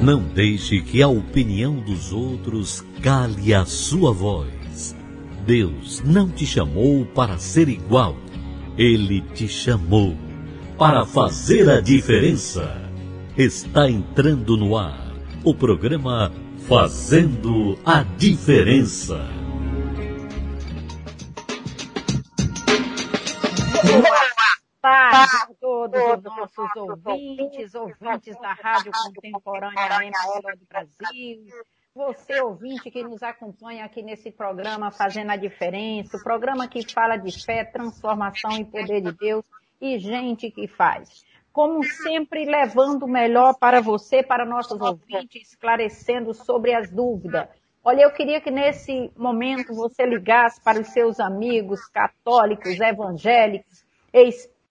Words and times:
Não 0.00 0.22
deixe 0.22 0.80
que 0.80 1.02
a 1.02 1.08
opinião 1.08 1.74
dos 1.80 2.12
outros 2.12 2.84
cale 3.02 3.52
a 3.52 3.64
sua 3.64 4.12
voz. 4.12 4.94
Deus 5.44 6.00
não 6.04 6.28
te 6.28 6.46
chamou 6.46 7.04
para 7.04 7.36
ser 7.36 7.68
igual. 7.68 8.16
Ele 8.76 9.20
te 9.34 9.48
chamou 9.48 10.16
para 10.78 11.04
fazer 11.04 11.68
a 11.68 11.80
diferença. 11.80 12.80
Está 13.36 13.90
entrando 13.90 14.56
no 14.56 14.76
ar 14.76 15.12
o 15.42 15.52
programa 15.52 16.30
Fazendo 16.68 17.76
a 17.84 18.04
Diferença. 18.04 19.38
a 24.84 25.26
todos 25.90 26.24
os 26.24 26.36
nossos 26.36 26.76
ouvintes, 26.76 27.74
ouvintes 27.74 28.38
da 28.40 28.52
Rádio 28.52 28.92
Contemporânea 28.92 30.04
Emissora 30.04 30.56
do 30.56 30.66
Brasil. 30.68 31.46
Você, 31.94 32.40
ouvinte, 32.40 32.90
que 32.90 33.02
nos 33.02 33.22
acompanha 33.22 33.84
aqui 33.84 34.02
nesse 34.02 34.30
programa 34.30 34.90
Fazendo 34.90 35.32
a 35.32 35.36
Diferença, 35.36 36.16
o 36.16 36.22
programa 36.22 36.68
que 36.68 36.88
fala 36.92 37.16
de 37.16 37.44
fé, 37.44 37.64
transformação 37.64 38.52
e 38.52 38.64
poder 38.64 39.00
de 39.00 39.12
Deus 39.12 39.44
e 39.80 39.98
gente 39.98 40.50
que 40.50 40.68
faz. 40.68 41.24
Como 41.52 41.82
sempre, 41.82 42.44
levando 42.44 43.02
o 43.02 43.08
melhor 43.08 43.54
para 43.58 43.80
você, 43.80 44.22
para 44.22 44.44
nossos 44.44 44.80
ouvintes, 44.80 45.48
esclarecendo 45.48 46.32
sobre 46.32 46.72
as 46.72 46.88
dúvidas. 46.88 47.48
Olha, 47.82 48.02
eu 48.02 48.12
queria 48.12 48.40
que 48.40 48.50
nesse 48.50 49.10
momento 49.16 49.74
você 49.74 50.04
ligasse 50.04 50.62
para 50.62 50.80
os 50.80 50.88
seus 50.88 51.18
amigos 51.18 51.84
católicos, 51.86 52.78
evangélicos, 52.78 53.84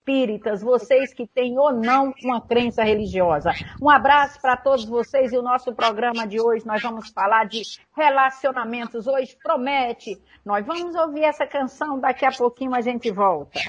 espíritas, 0.08 0.62
vocês 0.62 1.12
que 1.12 1.26
têm 1.26 1.58
ou 1.58 1.72
não 1.72 2.14
uma 2.24 2.40
crença 2.40 2.82
religiosa. 2.82 3.52
Um 3.80 3.90
abraço 3.90 4.40
para 4.40 4.56
todos 4.56 4.86
vocês 4.86 5.32
e 5.32 5.36
o 5.36 5.42
nosso 5.42 5.74
programa 5.74 6.26
de 6.26 6.40
hoje 6.40 6.66
nós 6.66 6.82
vamos 6.82 7.10
falar 7.10 7.44
de 7.44 7.60
relacionamentos. 7.94 9.06
Hoje 9.06 9.36
promete. 9.42 10.18
Nós 10.44 10.64
vamos 10.64 10.94
ouvir 10.94 11.24
essa 11.24 11.46
canção, 11.46 12.00
daqui 12.00 12.24
a 12.24 12.32
pouquinho 12.32 12.74
a 12.74 12.80
gente 12.80 13.10
volta. 13.10 13.60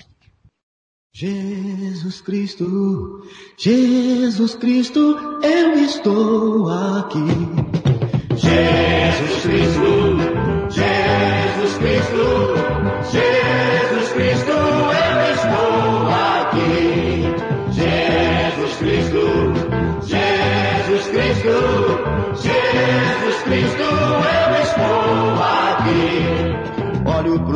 Jesus 1.12 2.22
Cristo, 2.22 3.28
Jesus 3.58 4.56
Cristo, 4.56 5.18
eu 5.44 5.74
estou 5.74 6.70
aqui. 6.70 7.20
Jesus 8.38 9.42
Cristo, 9.42 10.70
Jesus 10.70 11.78
Cristo, 11.78 13.12
Jesus 13.12 13.29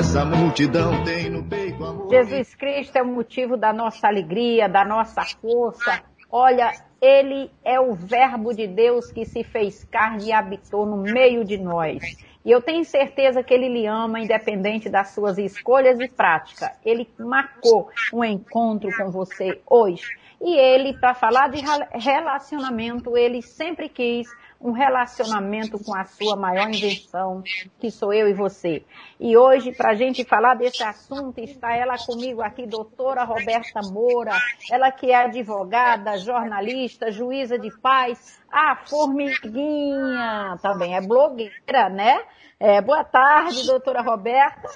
essa 0.00 0.24
multidão 0.24 1.04
tem 1.04 1.28
no 1.28 1.44
peito 1.44 1.84
amor. 1.84 2.08
Jesus 2.08 2.54
Cristo 2.54 2.96
é 2.96 3.02
o 3.02 3.06
motivo 3.06 3.54
da 3.54 3.70
nossa 3.70 4.06
alegria, 4.06 4.66
da 4.66 4.82
nossa 4.82 5.22
força. 5.42 6.02
Olha, 6.30 6.72
ele 7.02 7.50
é 7.62 7.78
o 7.78 7.92
Verbo 7.92 8.54
de 8.54 8.66
Deus 8.66 9.12
que 9.12 9.26
se 9.26 9.44
fez 9.44 9.84
carne 9.84 10.28
e 10.28 10.32
habitou 10.32 10.86
no 10.86 11.02
meio 11.02 11.44
de 11.44 11.58
nós. 11.58 12.02
E 12.42 12.50
eu 12.50 12.62
tenho 12.62 12.82
certeza 12.82 13.42
que 13.42 13.52
ele 13.52 13.68
lhe 13.68 13.86
ama, 13.86 14.20
independente 14.20 14.88
das 14.88 15.10
suas 15.10 15.36
escolhas 15.36 16.00
e 16.00 16.08
prática. 16.08 16.72
Ele 16.82 17.06
marcou 17.18 17.90
um 18.10 18.24
encontro 18.24 18.88
com 18.96 19.10
você 19.10 19.60
hoje. 19.68 20.08
E 20.40 20.56
ele, 20.56 20.98
para 20.98 21.12
falar 21.12 21.48
de 21.48 21.62
relacionamento, 21.92 23.18
ele 23.18 23.42
sempre 23.42 23.90
quis 23.90 24.26
um 24.60 24.72
relacionamento 24.72 25.82
com 25.82 25.96
a 25.96 26.04
sua 26.04 26.36
maior 26.36 26.68
invenção, 26.68 27.42
que 27.80 27.90
sou 27.90 28.12
eu 28.12 28.28
e 28.28 28.34
você. 28.34 28.84
E 29.18 29.36
hoje, 29.36 29.72
para 29.72 29.90
a 29.90 29.94
gente 29.94 30.22
falar 30.24 30.54
desse 30.54 30.82
assunto, 30.82 31.38
está 31.38 31.74
ela 31.74 31.96
comigo 31.96 32.42
aqui, 32.42 32.66
doutora 32.66 33.24
Roberta 33.24 33.80
Moura, 33.90 34.36
ela 34.70 34.92
que 34.92 35.10
é 35.10 35.24
advogada, 35.24 36.18
jornalista, 36.18 37.10
juíza 37.10 37.58
de 37.58 37.70
paz, 37.80 38.38
a 38.52 38.76
formiguinha, 38.86 40.58
também 40.60 40.94
é 40.94 41.00
blogueira, 41.00 41.88
né? 41.88 42.20
É, 42.58 42.82
boa 42.82 43.02
tarde, 43.02 43.66
doutora 43.66 44.02
Roberta. 44.02 44.68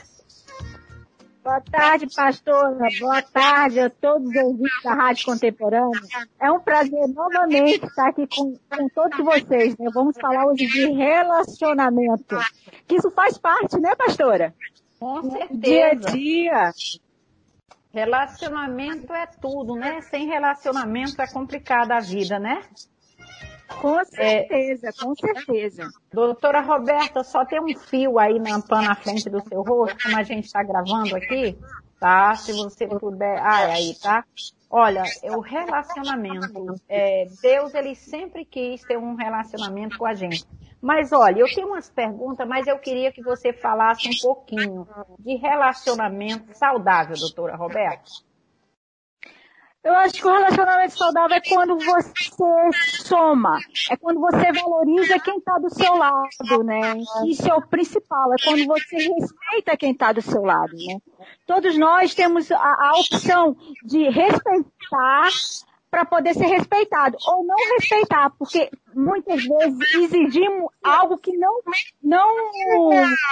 Boa 1.44 1.60
tarde, 1.60 2.06
pastora. 2.16 2.88
Boa 2.99 3.21
tarde 3.21 3.78
a 3.78 3.91
todos 3.91 4.27
os 4.31 4.34
ouvintes 4.34 4.82
da 4.82 4.94
Rádio 4.94 5.27
Contemporânea. 5.27 6.00
É 6.41 6.50
um 6.50 6.59
prazer 6.59 7.06
novamente 7.09 7.84
estar 7.84 8.09
aqui 8.09 8.27
com, 8.27 8.55
com 8.71 8.88
todos 8.88 9.19
vocês. 9.19 9.77
Né? 9.77 9.91
Vamos 9.93 10.16
falar 10.19 10.47
hoje 10.47 10.66
de 10.66 10.91
relacionamento. 10.93 12.38
Que 12.88 12.94
isso 12.97 13.10
faz 13.10 13.37
parte, 13.37 13.78
né, 13.78 13.94
pastora? 13.94 14.55
Com 14.99 15.22
certeza. 15.31 15.60
Dia 15.60 15.87
a 15.88 15.94
dia. 15.94 16.72
Relacionamento 17.93 19.12
é 19.12 19.26
tudo, 19.26 19.75
né? 19.75 20.00
Sem 20.00 20.26
relacionamento 20.26 21.21
é 21.21 21.26
complicada 21.26 21.94
a 21.94 22.00
vida, 22.00 22.38
né? 22.38 22.62
Com 23.69 24.05
certeza, 24.05 24.89
é, 24.89 24.93
com 24.93 25.15
certeza. 25.15 25.91
Doutora 26.13 26.61
Roberta, 26.61 27.25
só 27.25 27.45
tem 27.45 27.61
um 27.61 27.77
fio 27.77 28.19
aí 28.19 28.39
na, 28.39 28.59
na 28.59 28.95
frente 28.95 29.29
do 29.31 29.41
seu 29.49 29.63
rosto, 29.63 30.03
como 30.03 30.17
a 30.17 30.23
gente 30.23 30.45
está 30.45 30.63
gravando 30.63 31.17
aqui, 31.17 31.59
tá? 31.99 32.35
Se 32.35 32.53
você 32.53 32.87
puder. 32.87 33.41
Ah, 33.43 33.63
é 33.63 33.73
aí, 33.73 33.95
tá? 34.01 34.25
Olha, 34.71 35.05
o 35.23 35.41
relacionamento. 35.41 36.81
É, 36.89 37.27
Deus, 37.41 37.75
ele 37.75 37.95
sempre 37.95 38.45
quis 38.45 38.83
ter 38.83 38.99
um 38.99 39.15
relacionamento 39.15 39.97
com 39.97 40.07
a 40.07 40.15
gente. 40.15 40.45
Mas 40.83 41.13
olha, 41.13 41.39
eu 41.39 41.47
tenho 41.47 41.69
umas 41.69 41.89
perguntas, 41.89 42.47
mas 42.47 42.67
eu 42.67 42.79
queria 42.79 43.11
que 43.11 43.23
você 43.23 43.55
falasse 43.55 44.07
um 44.07 44.21
pouquinho 44.21 44.87
de 45.19 45.37
relacionamento 45.37 46.55
saudável, 46.59 47.17
doutora 47.17 47.57
Roberta. 47.57 48.11
Eu 49.84 49.95
acho 49.97 50.15
que 50.15 50.27
o 50.27 50.33
relacionamento 50.33 50.97
saudável 50.97 51.37
é 51.37 51.41
quando 51.47 51.78
você 51.78 52.12
soma, 53.05 53.59
é 53.91 53.97
quando 53.99 54.19
você 54.19 54.50
valoriza 54.53 55.19
quem 55.21 55.37
está 55.37 55.59
do 55.59 55.69
seu 55.69 55.95
lado, 55.95 56.65
né? 56.65 56.97
Isso 57.27 57.47
é 57.47 57.55
o 57.55 57.67
principal, 57.67 58.33
é 58.33 58.37
quando 58.43 58.65
você 58.65 58.97
respeita 58.97 59.77
quem 59.77 59.93
está 59.93 60.11
do 60.12 60.23
seu 60.23 60.43
lado, 60.43 60.73
né? 60.73 60.99
Todos 61.47 61.77
nós 61.77 62.15
temos 62.15 62.50
a, 62.50 62.56
a 62.56 62.93
opção 62.99 63.55
de 63.84 64.09
respeitar 64.09 65.28
para 65.91 66.06
poder 66.06 66.34
ser 66.34 66.47
respeitado 66.47 67.17
ou 67.28 67.44
não 67.44 67.56
respeitar, 67.78 68.31
porque 68.39 68.71
muitas 68.94 69.44
vezes 69.44 69.94
exigimos 69.94 70.73
algo 70.83 71.19
que 71.19 71.37
não 71.37 71.61
não 72.03 72.34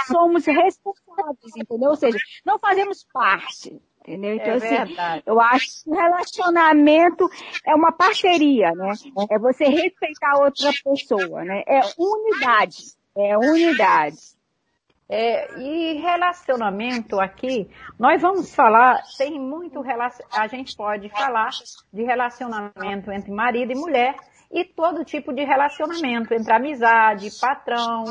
somos 0.07 0.45
responsáveis, 0.45 1.57
entendeu? 1.57 1.91
Ou 1.91 1.97
seja, 1.97 2.19
não 2.45 2.59
fazemos 2.59 3.05
parte. 3.13 3.81
Entendeu? 4.07 4.35
Então, 4.35 4.55
é 4.55 4.57
assim, 4.57 5.23
eu 5.25 5.41
acho 5.41 5.85
que 5.85 5.91
relacionamento 5.91 7.29
é 7.65 7.75
uma 7.75 7.93
parceria, 7.93 8.73
né? 8.73 8.93
É 9.31 9.39
você 9.39 9.65
respeitar 9.65 10.39
outra 10.41 10.71
pessoa, 10.85 11.45
né? 11.45 11.63
É 11.67 11.81
unidade. 11.97 12.77
É 13.17 13.39
unidade. 13.39 14.17
É, 15.09 15.61
e 15.61 16.01
relacionamento 16.01 17.21
aqui, 17.21 17.69
nós 17.99 18.21
vamos 18.23 18.55
falar, 18.55 19.03
tem 19.19 19.39
muito 19.39 19.85
a 20.33 20.47
gente 20.47 20.75
pode 20.75 21.11
falar 21.11 21.51
de 21.93 22.03
relacionamento 22.03 23.13
entre 23.13 23.31
marido 23.31 23.73
e 23.73 23.75
mulher 23.75 24.17
e 24.51 24.65
todo 24.65 25.05
tipo 25.05 25.33
de 25.33 25.45
relacionamento 25.45 26.33
entre 26.33 26.53
amizade, 26.53 27.29
patrão, 27.39 28.05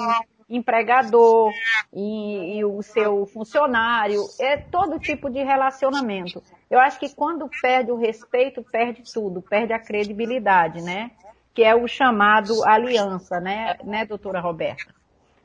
empregador 0.56 1.51
e, 1.94 2.57
e, 2.57 2.65
o 2.65 2.81
seu 2.81 3.25
funcionário, 3.25 4.21
é 4.39 4.57
todo 4.57 5.00
tipo 5.00 5.30
de 5.30 5.44
relacionamento. 5.44 6.44
Eu 6.69 6.80
acho 6.80 7.00
que 7.00 7.13
quando 7.15 7.50
perde 7.62 7.92
o 7.92 7.98
respeito, 7.98 8.63
perde 8.63 9.03
tudo, 9.13 9.42
perde 9.42 9.74
a 9.74 9.80
credibilidade, 9.80 10.81
né? 10.81 11.12
Que 11.53 11.63
é 11.63 11.75
o 11.75 11.88
chamado 11.88 12.63
aliança, 12.65 13.39
né, 13.39 13.77
né, 13.83 14.06
doutora 14.06 14.39
Roberta? 14.39 14.94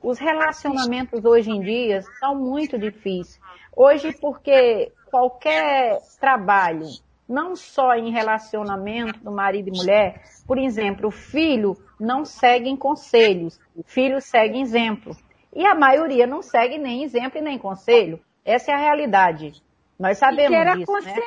Os 0.03 0.19
relacionamentos 0.19 1.25
hoje 1.25 1.51
em 1.51 1.61
dia 1.61 2.03
são 2.21 2.35
muito 2.37 2.79
difíceis. 2.79 3.41
Hoje, 3.75 4.13
porque 4.21 4.93
qualquer 5.11 6.01
trabalho, 6.21 6.87
não 7.29 7.57
só 7.57 7.95
em 7.95 8.11
relacionamento 8.11 9.19
do 9.21 9.33
marido 9.33 9.69
e 9.69 9.77
mulher, 9.77 10.23
por 10.47 10.59
exemplo, 10.59 11.09
o 11.09 11.11
filho 11.11 11.77
não 11.99 12.25
segue 12.25 12.69
em 12.69 12.77
conselhos, 12.77 13.59
o 13.75 13.83
filho 13.83 14.21
segue 14.21 14.61
exemplo. 14.61 15.17
E 15.55 15.65
a 15.65 15.75
maioria 15.75 16.27
não 16.27 16.43
segue 16.43 16.79
nem 16.79 17.03
exemplo 17.03 17.39
e 17.39 17.43
nem 17.43 17.59
conselho. 17.59 18.21
Essa 18.45 18.73
é 18.73 18.75
a 18.75 18.79
realidade. 18.79 19.63
Nós 19.99 20.19
sabemos 20.19 20.51
quer 20.51 20.77
disso, 20.77 20.93
né? 20.93 21.23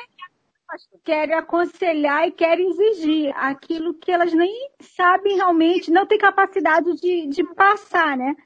Querem 1.04 1.34
aconselhar 1.34 2.28
e 2.28 2.30
querem 2.30 2.70
exigir 2.70 3.36
aquilo 3.36 3.92
que 3.94 4.12
elas 4.12 4.32
nem 4.32 4.70
sabem 4.80 5.34
realmente, 5.34 5.90
não 5.90 6.06
têm 6.06 6.16
capacidade 6.16 6.94
de, 7.00 7.26
de 7.26 7.44
passar, 7.54 8.16
né? 8.16 8.36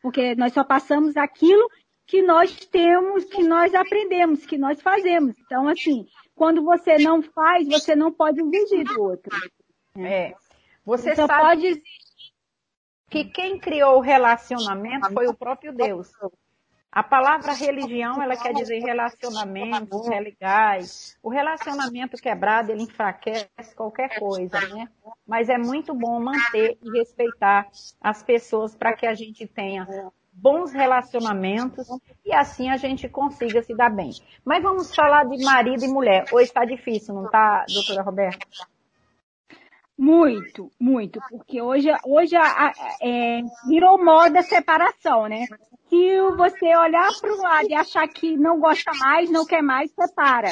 Porque 0.00 0.34
nós 0.34 0.54
só 0.54 0.64
passamos 0.64 1.16
aquilo 1.16 1.68
que 2.06 2.22
nós 2.22 2.64
temos, 2.66 3.24
que 3.24 3.42
nós 3.42 3.74
aprendemos, 3.74 4.46
que 4.46 4.56
nós 4.56 4.80
fazemos. 4.80 5.34
Então, 5.44 5.68
assim, 5.68 6.06
quando 6.36 6.62
você 6.62 6.98
não 6.98 7.22
faz, 7.22 7.66
você 7.66 7.96
não 7.96 8.12
pode 8.12 8.40
exigir 8.40 8.84
do 8.84 9.02
outro. 9.02 9.34
É. 9.96 10.34
Você 10.84 11.16
Só 11.16 11.26
sabe 11.26 11.42
pode 11.42 11.66
exigir. 11.66 11.82
que 13.10 13.24
quem 13.24 13.58
criou 13.58 13.96
o 13.96 14.02
relacionamento 14.02 15.12
foi 15.12 15.26
o 15.26 15.34
próprio 15.34 15.72
Deus. 15.72 16.12
A 16.92 17.02
palavra 17.02 17.52
religião, 17.52 18.22
ela 18.22 18.36
quer 18.36 18.54
dizer 18.54 18.78
relacionamentos 18.80 20.06
legais. 20.08 21.18
O 21.22 21.28
relacionamento 21.28 22.16
quebrado, 22.16 22.70
ele 22.70 22.82
enfraquece 22.82 23.74
qualquer 23.74 24.18
coisa, 24.18 24.60
né? 24.60 24.88
Mas 25.26 25.48
é 25.48 25.58
muito 25.58 25.94
bom 25.94 26.20
manter 26.20 26.78
e 26.82 26.98
respeitar 26.98 27.68
as 28.00 28.22
pessoas 28.22 28.74
para 28.74 28.94
que 28.94 29.06
a 29.06 29.14
gente 29.14 29.46
tenha 29.46 29.86
bons 30.38 30.72
relacionamentos 30.72 31.88
e 32.24 32.32
assim 32.32 32.68
a 32.70 32.76
gente 32.76 33.08
consiga 33.08 33.62
se 33.62 33.74
dar 33.74 33.90
bem. 33.90 34.10
Mas 34.44 34.62
vamos 34.62 34.94
falar 34.94 35.24
de 35.24 35.42
marido 35.42 35.84
e 35.84 35.88
mulher. 35.88 36.26
Hoje 36.32 36.44
está 36.48 36.64
difícil, 36.64 37.14
não 37.14 37.24
está, 37.26 37.64
doutora 37.72 38.02
Roberta? 38.02 38.46
Muito, 39.98 40.70
muito, 40.78 41.18
porque 41.30 41.62
hoje, 41.62 41.88
hoje 42.04 42.36
a- 42.36 42.66
a- 42.68 42.72
é, 43.00 43.40
virou 43.66 44.02
moda 44.04 44.40
a 44.40 44.42
separação, 44.42 45.26
né? 45.26 45.46
Se 45.88 46.20
você 46.36 46.76
olhar 46.76 47.08
para 47.18 47.32
o 47.32 47.40
lado 47.40 47.68
e 47.70 47.74
achar 47.74 48.06
que 48.06 48.36
não 48.36 48.60
gosta 48.60 48.92
mais, 48.92 49.30
não 49.30 49.46
quer 49.46 49.62
mais, 49.62 49.90
separa. 49.92 50.48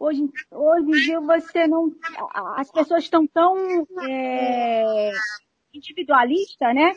Hoje, 0.00 0.28
hoje 0.50 0.86
em 0.88 0.90
dia 1.04 1.20
você 1.20 1.68
não. 1.68 1.92
As 2.56 2.72
pessoas 2.72 3.04
estão 3.04 3.24
tão 3.26 3.56
é, 4.02 5.12
individualistas, 5.72 6.74
né? 6.74 6.92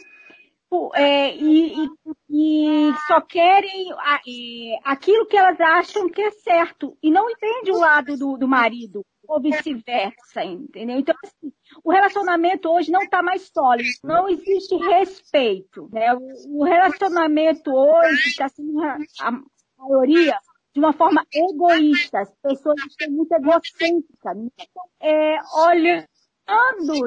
Pô, 0.71 0.89
é, 0.95 1.35
e, 1.35 1.83
e- 1.83 1.89
e 2.29 2.93
só 3.05 3.19
querem 3.19 3.91
é, 3.91 4.79
aquilo 4.85 5.25
que 5.25 5.35
elas 5.35 5.59
acham 5.59 6.09
que 6.09 6.21
é 6.21 6.31
certo 6.31 6.97
e 7.03 7.11
não 7.11 7.29
entende 7.29 7.71
o 7.73 7.77
lado 7.77 8.15
do, 8.17 8.37
do 8.37 8.47
marido 8.47 9.05
ou 9.27 9.41
vice-versa, 9.41 10.45
entendeu? 10.45 10.97
Então, 10.97 11.13
assim, 11.25 11.51
o 11.83 11.91
relacionamento 11.91 12.69
hoje 12.69 12.89
não 12.89 13.01
está 13.01 13.21
mais 13.21 13.51
sólido, 13.53 13.89
não 14.01 14.29
existe 14.29 14.77
respeito, 14.77 15.89
né? 15.91 16.13
O, 16.13 16.61
o 16.61 16.63
relacionamento 16.63 17.69
hoje 17.69 18.29
está 18.29 18.47
sendo 18.47 18.81
a, 18.81 18.97
a 19.23 19.31
maioria 19.77 20.37
de 20.73 20.79
uma 20.79 20.93
forma 20.93 21.25
egoísta, 21.33 22.19
as 22.21 22.33
pessoas 22.41 22.79
estão 22.87 23.11
muito 23.11 23.33
egocêntricas, 23.33 24.37
não 24.37 24.49
estão, 24.57 24.83
é, 25.01 25.37
olhando, 25.67 26.05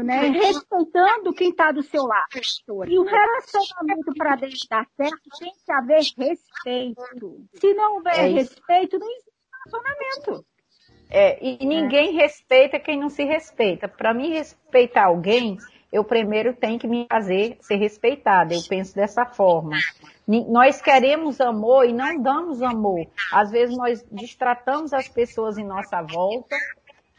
né, 0.03 0.29
respeitando 0.29 1.33
quem 1.35 1.51
está 1.51 1.73
do 1.73 1.83
seu 1.83 2.05
lado. 2.05 2.29
E 2.89 2.99
o 2.99 3.05
relacionamento 3.05 4.13
para 4.17 4.37
dar 4.37 4.87
certo 4.97 5.21
tem 5.39 5.53
que 5.65 5.73
haver 5.73 6.03
respeito. 6.17 7.47
Se 7.55 7.75
não 7.75 7.97
houver 7.97 8.19
É 8.19 8.27
respeito, 8.29 8.99
não 8.99 9.09
existe 9.09 9.33
relacionamento. 9.67 10.47
É, 11.11 11.39
e 11.45 11.65
ninguém 11.65 12.13
respeita 12.13 12.81
quem 12.81 12.99
não 12.99 13.09
se 13.09 13.25
respeita. 13.25 13.87
Para 13.87 14.15
mim 14.15 14.33
respeitar 14.33 15.05
alguém, 15.05 15.59
eu 15.93 16.03
primeiro 16.03 16.55
tenho 16.55 16.79
que 16.79 16.89
me 16.89 17.07
fazer 17.09 17.57
ser 17.61 17.77
respeitada. 17.77 18.55
Eu 18.55 18.63
penso 18.69 18.95
dessa 18.95 19.25
forma. 19.25 19.77
Nós 20.27 20.81
queremos 20.81 21.41
amor 21.41 21.85
e 21.85 21.93
não 21.93 22.21
damos 22.21 22.63
amor. 22.63 23.07
Às 23.31 23.51
vezes 23.51 23.77
nós 23.77 24.05
distratamos 24.11 24.93
as 24.93 25.09
pessoas 25.09 25.59
em 25.59 25.65
nossa 25.65 26.03
volta. 26.03 26.57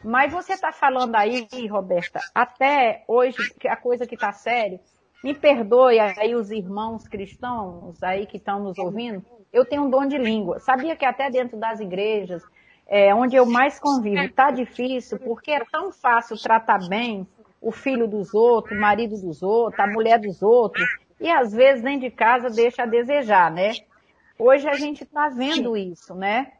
Mas 0.06 0.32
você 0.32 0.52
está 0.52 0.70
falando 0.70 1.16
aí, 1.16 1.48
Roberta, 1.68 2.20
até 2.32 3.02
hoje, 3.08 3.52
que 3.58 3.66
a 3.66 3.74
coisa 3.74 4.06
que 4.06 4.14
está 4.14 4.30
séria, 4.30 4.78
me 5.24 5.34
perdoe 5.34 5.98
aí 5.98 6.32
os 6.36 6.52
irmãos 6.52 7.08
cristãos 7.08 8.00
aí 8.00 8.24
que 8.24 8.36
estão 8.36 8.60
nos 8.60 8.78
ouvindo, 8.78 9.26
eu 9.52 9.64
tenho 9.64 9.82
um 9.82 9.90
dom 9.90 10.06
de 10.06 10.16
língua. 10.16 10.60
Sabia 10.60 10.94
que 10.94 11.04
até 11.04 11.28
dentro 11.28 11.58
das 11.58 11.80
igrejas, 11.80 12.40
é, 12.86 13.12
onde 13.12 13.34
eu 13.34 13.44
mais 13.44 13.80
convivo, 13.80 14.32
tá 14.32 14.52
difícil, 14.52 15.18
porque 15.18 15.50
é 15.50 15.64
tão 15.64 15.90
fácil 15.90 16.40
tratar 16.40 16.86
bem 16.88 17.26
o 17.60 17.72
filho 17.72 18.06
dos 18.06 18.32
outros, 18.32 18.78
o 18.78 18.80
marido 18.80 19.20
dos 19.20 19.42
outros, 19.42 19.80
a 19.80 19.88
mulher 19.88 20.20
dos 20.20 20.40
outros, 20.40 20.86
e 21.20 21.28
às 21.28 21.52
vezes 21.52 21.82
dentro 21.82 22.02
de 22.02 22.10
casa 22.12 22.48
deixa 22.48 22.84
a 22.84 22.86
desejar, 22.86 23.50
né? 23.50 23.72
Hoje 24.38 24.68
a 24.68 24.74
gente 24.74 25.02
está 25.02 25.28
vendo 25.30 25.76
isso, 25.76 26.14
né? 26.14 26.52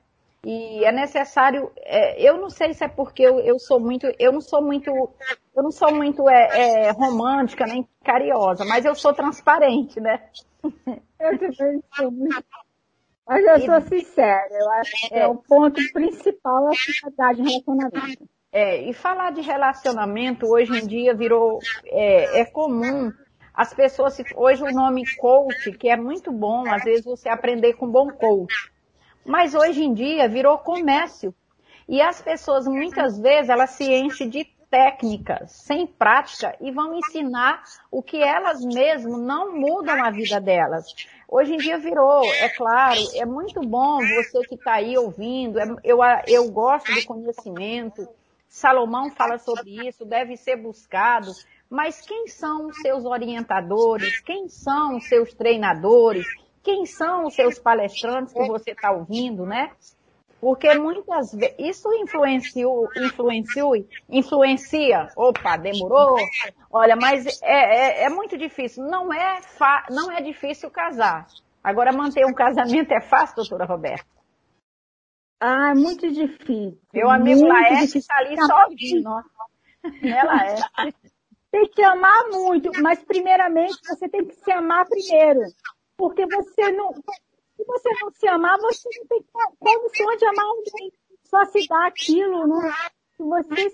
E 0.49 0.85
é 0.85 0.93
necessário, 0.93 1.73
é, 1.79 2.23
eu 2.23 2.39
não 2.39 2.49
sei 2.49 2.73
se 2.73 2.85
é 2.85 2.87
porque 2.87 3.21
eu, 3.21 3.41
eu 3.41 3.59
sou 3.59 3.81
muito, 3.81 4.07
eu 4.17 4.31
não 4.31 4.41
sou 4.41 4.63
muito, 4.63 4.89
eu 4.91 5.61
não 5.61 5.73
sou 5.73 5.93
muito 5.93 6.31
é, 6.31 6.85
é, 6.87 6.91
romântica 6.93 7.67
nem 7.67 7.85
carinhosa, 8.05 8.65
mas 8.65 8.85
eu 8.85 8.95
sou 8.95 9.13
transparente, 9.13 9.99
né? 9.99 10.23
Eu 11.19 11.39
também 11.39 11.83
sou 11.97 12.11
muito. 12.13 12.45
Mas 13.27 13.45
eu 13.45 13.61
sou 13.63 13.81
sincera, 13.89 14.47
eu 14.51 14.71
acho 14.75 15.09
que 15.09 15.15
é, 15.15 15.27
o 15.27 15.35
ponto 15.35 15.81
principal 15.93 16.69
a 16.69 16.75
sociedade 16.75 17.41
em 17.41 17.45
relacionamento. 17.45 18.29
É, 18.53 18.83
e 18.83 18.93
falar 18.93 19.33
de 19.33 19.41
relacionamento 19.41 20.47
hoje 20.47 20.79
em 20.79 20.87
dia 20.87 21.15
virou, 21.15 21.59
é, 21.87 22.43
é 22.43 22.45
comum. 22.45 23.11
As 23.53 23.75
pessoas, 23.75 24.17
hoje 24.37 24.63
o 24.63 24.71
nome 24.71 25.03
coach, 25.17 25.73
que 25.73 25.89
é 25.89 25.97
muito 25.97 26.31
bom, 26.31 26.71
às 26.71 26.85
vezes 26.85 27.05
você 27.05 27.29
aprender 27.29 27.73
com 27.75 27.87
um 27.87 27.91
bom 27.91 28.11
coach. 28.11 28.76
Mas 29.27 29.55
hoje 29.55 29.83
em 29.83 29.93
dia 29.93 30.29
virou 30.29 30.57
comércio. 30.59 31.35
E 31.89 32.01
as 32.01 32.21
pessoas, 32.23 32.67
muitas 32.67 33.19
vezes, 33.19 33.49
elas 33.49 33.71
se 33.71 33.85
enchem 33.85 34.29
de 34.29 34.45
técnicas, 34.71 35.53
sem 35.53 35.87
prática, 35.87 36.57
e 36.61 36.71
vão 36.73 36.95
ensinar 36.95 37.63
o 37.91 38.03
que 38.03 38.21
elas 38.23 38.65
mesmas 38.65 39.21
não 39.21 39.55
mudam 39.57 40.03
a 40.05 40.11
vida 40.11 40.41
delas. 40.41 40.87
Hoje 41.29 41.55
em 41.55 41.57
dia 41.57 41.79
virou, 41.79 42.25
é 42.25 42.49
claro, 42.49 43.01
é 43.15 43.25
muito 43.25 43.61
bom 43.61 43.99
você 43.99 44.41
que 44.49 44.55
está 44.57 44.75
aí 44.75 44.97
ouvindo, 44.99 45.59
é- 45.59 45.77
eu, 45.85 45.99
eu 46.27 46.51
gosto 46.51 46.93
do 46.93 47.05
conhecimento, 47.05 48.09
Salomão 48.49 49.11
fala 49.11 49.39
sobre 49.39 49.87
isso, 49.89 50.05
deve 50.05 50.37
ser 50.37 50.57
buscado, 50.57 51.31
mas 51.69 52.01
quem 52.01 52.27
são 52.29 52.67
os 52.69 52.77
seus 52.79 53.05
orientadores? 53.05 54.21
Quem 54.21 54.49
são 54.49 54.97
os 54.97 55.09
seus 55.09 55.35
treinadores? 55.35 56.27
Quem 56.67 56.85
são 56.85 57.27
os 57.27 57.35
seus 57.37 57.61
palestrantes 57.61 58.35
que 58.35 58.45
você 58.49 58.73
está 58.73 58.91
ouvindo, 58.91 59.47
né? 59.47 59.71
Porque 60.41 60.75
muitas 60.75 61.33
vezes, 61.33 61.55
isso 61.61 61.95
influenciou, 61.95 62.89
influenciou, 62.97 63.73
influencia, 64.11 65.09
opa, 65.17 65.57
demorou, 65.57 66.17
olha, 66.69 66.97
mas 66.97 67.41
é, 67.41 68.01
é, 68.03 68.03
é 68.07 68.09
muito 68.09 68.37
difícil, 68.37 68.83
não 68.83 69.13
é, 69.13 69.41
fa, 69.43 69.87
não 69.91 70.11
é 70.11 70.21
difícil 70.21 70.69
casar. 70.69 71.29
Agora, 71.63 71.93
manter 71.93 72.27
um 72.27 72.35
casamento 72.35 72.91
é 72.91 73.01
fácil, 73.01 73.37
doutora 73.37 73.65
Roberta? 73.65 74.05
Ah, 75.41 75.71
é 75.71 75.75
muito 75.75 76.11
difícil. 76.11 76.81
Meu 76.93 77.09
amigo 77.09 77.47
difícil. 77.71 78.01
está 78.01 78.17
ali 78.17 78.37
só 78.45 78.65
ouvindo. 78.65 79.09
Né? 80.03 80.25
Tem 81.53 81.69
que 81.69 81.83
amar 81.83 82.25
muito, 82.33 82.73
mas 82.83 83.05
primeiramente 83.05 83.79
você 83.87 84.09
tem 84.09 84.25
que 84.25 84.35
se 84.35 84.51
amar 84.51 84.85
primeiro. 84.85 85.43
Porque 85.97 86.27
você 86.27 86.73
não. 86.73 86.93
Se 86.93 87.65
você 87.65 87.89
não 88.03 88.11
se 88.13 88.29
amar, 88.29 88.59
você 88.59 88.89
não 88.99 89.07
tem 89.07 89.25
condição 89.59 90.17
de 90.17 90.27
amar 90.27 90.45
alguém. 90.45 90.93
Só 91.25 91.45
se 91.47 91.67
dá 91.67 91.87
aquilo, 91.87 92.47
né? 92.47 92.73
Se 93.17 93.23
você, 93.23 93.71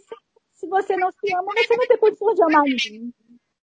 se, 0.55 0.67
você 0.69 0.97
não 0.97 1.11
se 1.11 1.35
ama, 1.35 1.53
você 1.57 1.77
não 1.77 1.87
tem 1.87 1.99
condição 1.99 2.35
de 2.35 2.43
amar 2.45 2.63
ninguém. 2.63 3.13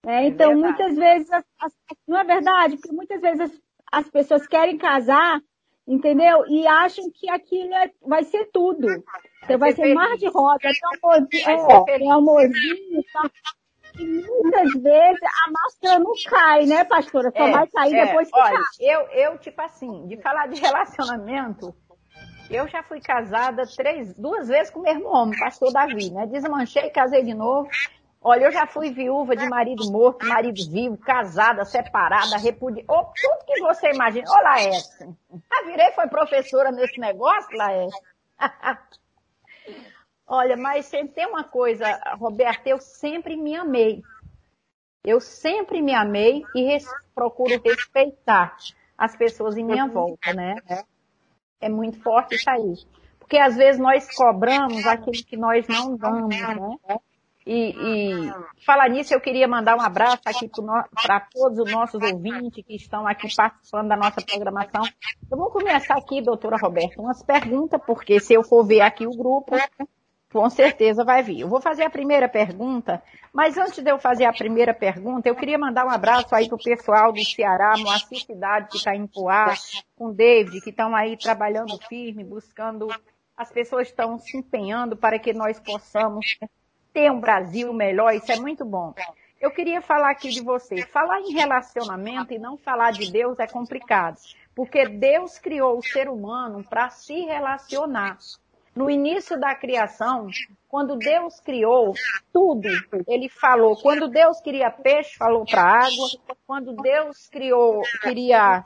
É, 0.05 0.25
então, 0.27 0.49
verdade. 0.53 0.61
muitas 0.77 0.95
vezes, 0.97 1.31
as- 1.31 1.45
as- 1.61 1.73
não 2.07 2.17
é 2.19 2.23
verdade? 2.23 2.75
Porque 2.77 2.91
muitas 2.91 3.21
vezes 3.21 3.39
as, 3.41 3.61
as 3.91 4.09
pessoas 4.09 4.45
querem 4.47 4.77
casar, 4.77 5.41
entendeu? 5.87 6.45
E 6.47 6.67
acham 6.67 7.09
que 7.11 7.29
aquilo 7.29 7.73
é- 7.73 7.91
vai 8.01 8.23
ser 8.23 8.45
tudo. 8.51 8.87
Então, 9.43 9.57
vai 9.57 9.71
ser 9.71 9.87
ser 9.87 9.93
mar 9.93 10.15
de 10.17 10.27
rosa, 10.27 10.59
amorzinho, 11.01 11.49
é, 11.49 11.65
feliz. 11.65 11.85
tem 11.99 12.11
amorzinho, 12.11 13.03
tá? 13.13 13.31
E 13.99 14.05
muitas 14.05 14.73
vezes 14.81 15.19
a 15.23 15.51
máscara 15.51 15.99
não 15.99 16.13
cai, 16.29 16.65
né, 16.65 16.85
pastora? 16.85 17.31
Só 17.35 17.51
vai 17.51 17.67
cair 17.67 17.95
é, 17.95 18.05
depois 18.05 18.31
que 18.31 18.39
olha, 18.39 18.53
cai. 18.53 18.63
eu, 18.79 19.01
eu, 19.09 19.37
tipo 19.37 19.61
assim, 19.61 20.07
de 20.07 20.17
falar 20.21 20.47
de 20.47 20.57
relacionamento, 20.61 21.75
eu 22.49 22.67
já 22.67 22.81
fui 22.81 23.01
casada 23.01 23.63
três, 23.75 24.13
duas 24.15 24.47
vezes 24.47 24.71
com 24.71 24.79
o 24.79 24.83
mesmo 24.83 25.07
homem, 25.09 25.37
pastor 25.37 25.73
Davi, 25.73 26.11
né? 26.11 26.25
Desmanchei, 26.27 26.89
casei 26.89 27.23
de 27.23 27.33
novo. 27.33 27.69
Olha, 28.21 28.45
eu 28.45 28.51
já 28.51 28.65
fui 28.67 28.91
viúva 28.91 29.35
de 29.35 29.47
marido 29.47 29.89
morto, 29.91 30.25
marido 30.25 30.61
vivo, 30.69 30.97
casada, 30.97 31.63
separada, 31.63 32.37
repudiada. 32.37 32.85
Oh, 32.91 33.03
tudo 33.03 33.45
que 33.45 33.61
você 33.61 33.91
imagina. 33.91 34.29
Ô, 34.29 34.43
Laércio, 34.43 35.17
a 35.49 35.65
virei 35.65 35.91
foi 35.91 36.07
professora 36.07 36.71
nesse 36.71 36.99
negócio, 36.99 37.55
Laércio? 37.57 38.01
Olha, 40.31 40.55
mas 40.55 40.91
tem 40.91 41.25
uma 41.25 41.43
coisa, 41.43 41.99
Roberta, 42.19 42.69
eu 42.69 42.77
sempre 42.79 43.35
me 43.35 43.55
amei. 43.55 44.03
Eu 45.03 45.19
sempre 45.19 45.81
me 45.81 45.91
amei 45.91 46.43
e 46.55 46.65
res, 46.65 46.85
procuro 47.15 47.59
respeitar 47.65 48.55
as 48.95 49.15
pessoas 49.15 49.57
em 49.57 49.63
minha 49.63 49.87
volta, 49.87 50.31
né? 50.31 50.55
É 51.59 51.67
muito 51.67 51.99
forte 52.03 52.35
isso 52.35 52.47
aí. 52.47 52.75
Porque 53.17 53.39
às 53.39 53.55
vezes 53.55 53.81
nós 53.81 54.07
cobramos 54.15 54.85
aquilo 54.85 55.23
que 55.25 55.35
nós 55.35 55.67
não 55.67 55.95
damos, 55.95 56.29
né? 56.29 56.77
E, 57.43 57.73
e 57.73 58.31
falar 58.63 58.87
nisso, 58.89 59.11
eu 59.11 59.19
queria 59.19 59.47
mandar 59.47 59.75
um 59.75 59.81
abraço 59.81 60.21
aqui 60.25 60.47
para 61.01 61.21
todos 61.21 61.57
os 61.57 61.71
nossos 61.71 61.99
ouvintes 61.99 62.63
que 62.63 62.75
estão 62.75 63.07
aqui 63.07 63.33
participando 63.35 63.87
da 63.87 63.97
nossa 63.97 64.21
programação. 64.21 64.83
Eu 65.31 65.37
vou 65.37 65.49
começar 65.49 65.97
aqui, 65.97 66.21
doutora 66.21 66.57
Roberta, 66.57 67.01
umas 67.01 67.23
perguntas, 67.23 67.81
porque 67.83 68.19
se 68.19 68.35
eu 68.35 68.43
for 68.43 68.63
ver 68.63 68.81
aqui 68.81 69.07
o 69.07 69.17
grupo, 69.17 69.55
com 70.31 70.49
certeza 70.49 71.03
vai 71.03 71.23
vir. 71.23 71.41
Eu 71.41 71.49
vou 71.49 71.59
fazer 71.59 71.83
a 71.83 71.89
primeira 71.89 72.29
pergunta, 72.29 73.01
mas 73.33 73.57
antes 73.57 73.83
de 73.83 73.89
eu 73.89 73.97
fazer 73.97 74.25
a 74.25 74.33
primeira 74.33 74.73
pergunta, 74.73 75.27
eu 75.27 75.35
queria 75.35 75.57
mandar 75.57 75.85
um 75.85 75.89
abraço 75.89 76.33
aí 76.35 76.47
para 76.47 76.55
o 76.55 76.63
pessoal 76.63 77.11
do 77.11 77.23
Ceará, 77.23 77.75
Moacir 77.77 78.23
Cidade, 78.23 78.69
que 78.69 78.77
está 78.77 78.95
em 78.95 79.07
Poá, 79.07 79.53
com 79.95 80.07
o 80.07 80.13
David, 80.13 80.61
que 80.61 80.69
estão 80.69 80.95
aí 80.95 81.17
trabalhando 81.17 81.77
firme, 81.87 82.23
buscando. 82.23 82.87
As 83.35 83.51
pessoas 83.51 83.87
estão 83.87 84.19
se 84.19 84.37
empenhando 84.37 84.95
para 84.95 85.17
que 85.17 85.33
nós 85.33 85.59
possamos 85.59 86.37
ter 86.93 87.11
um 87.11 87.19
Brasil 87.19 87.73
melhor, 87.73 88.13
isso 88.13 88.31
é 88.31 88.39
muito 88.39 88.65
bom. 88.65 88.93
Eu 89.39 89.51
queria 89.51 89.81
falar 89.81 90.11
aqui 90.11 90.29
de 90.29 90.41
você. 90.41 90.85
Falar 90.87 91.21
em 91.21 91.31
relacionamento 91.31 92.33
e 92.33 92.39
não 92.39 92.57
falar 92.57 92.91
de 92.91 93.09
Deus 93.09 93.39
é 93.39 93.47
complicado, 93.47 94.17
porque 94.53 94.85
Deus 94.87 95.39
criou 95.39 95.77
o 95.77 95.83
ser 95.83 96.09
humano 96.09 96.63
para 96.63 96.89
se 96.89 97.21
relacionar. 97.21 98.17
No 98.79 98.89
início 98.89 99.37
da 99.37 99.53
criação, 99.53 100.29
quando 100.69 100.95
Deus 100.95 101.37
criou 101.41 101.93
tudo, 102.31 102.69
ele 103.09 103.27
falou. 103.27 103.75
Quando 103.75 104.07
Deus 104.07 104.39
queria 104.39 104.71
peixe, 104.71 105.17
falou 105.17 105.43
para 105.43 105.61
a 105.61 105.79
água. 105.79 106.07
Quando 106.47 106.73
Deus 106.81 107.27
criou, 107.27 107.81
queria. 108.01 108.63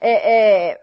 É, 0.00 0.72
é, 0.72 0.80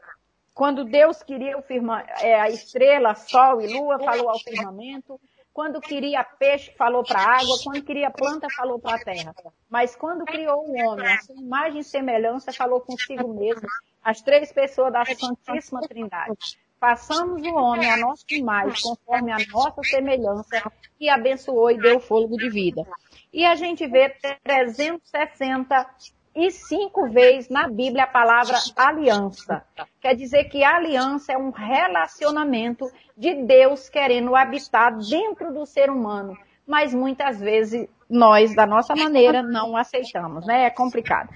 quando 0.53 0.85
Deus 0.85 1.21
queria 1.21 1.57
o 1.57 1.61
firma, 1.61 2.05
é, 2.21 2.39
a 2.39 2.49
estrela, 2.49 3.15
sol 3.15 3.59
e 3.59 3.67
lua, 3.67 3.99
falou 3.99 4.29
ao 4.29 4.39
firmamento. 4.39 5.19
Quando 5.51 5.81
queria 5.81 6.23
peixe, 6.23 6.73
falou 6.77 7.03
para 7.03 7.19
a 7.19 7.33
água. 7.33 7.57
Quando 7.61 7.83
queria 7.83 8.09
planta, 8.09 8.47
falou 8.55 8.79
para 8.79 8.95
a 8.95 9.03
terra. 9.03 9.35
Mas 9.69 9.93
quando 9.93 10.23
criou 10.23 10.65
o 10.65 10.71
homem, 10.71 11.05
a 11.05 11.19
sua 11.19 11.35
imagem 11.35 11.81
e 11.81 11.83
semelhança, 11.83 12.53
falou 12.53 12.79
consigo 12.79 13.27
mesmo. 13.33 13.67
As 14.01 14.21
três 14.21 14.53
pessoas 14.53 14.93
da 14.93 15.03
Santíssima 15.03 15.81
Trindade 15.81 16.57
façamos 16.79 17.43
o 17.43 17.55
homem 17.55 17.91
a 17.91 17.97
nossa 17.97 18.23
imagem, 18.31 18.81
conforme 18.81 19.31
a 19.31 19.37
nossa 19.51 19.83
semelhança, 19.83 20.71
e 20.99 21.07
abençoou 21.09 21.69
e 21.71 21.77
deu 21.77 21.99
fôlego 21.99 22.37
de 22.37 22.49
vida. 22.49 22.83
E 23.31 23.45
a 23.45 23.53
gente 23.55 23.85
vê 23.87 24.09
365 24.43 27.09
vezes 27.09 27.47
na 27.49 27.67
Bíblia 27.67 28.05
a 28.05 28.07
palavra 28.07 28.57
aliança. 28.75 29.63
Quer 30.01 30.15
dizer 30.15 30.45
que 30.45 30.63
a 30.63 30.77
aliança 30.77 31.33
é 31.33 31.37
um 31.37 31.51
relacionamento 31.51 32.89
de 33.15 33.43
Deus 33.43 33.87
querendo 33.89 34.35
habitar 34.35 34.97
dentro 34.97 35.53
do 35.53 35.63
ser 35.65 35.89
humano. 35.89 36.35
Mas 36.65 36.93
muitas 36.93 37.39
vezes 37.39 37.87
nós, 38.09 38.55
da 38.55 38.65
nossa 38.65 38.95
maneira, 38.95 39.43
não 39.43 39.75
aceitamos, 39.75 40.47
né? 40.47 40.65
É 40.65 40.69
complicado. 40.69 41.29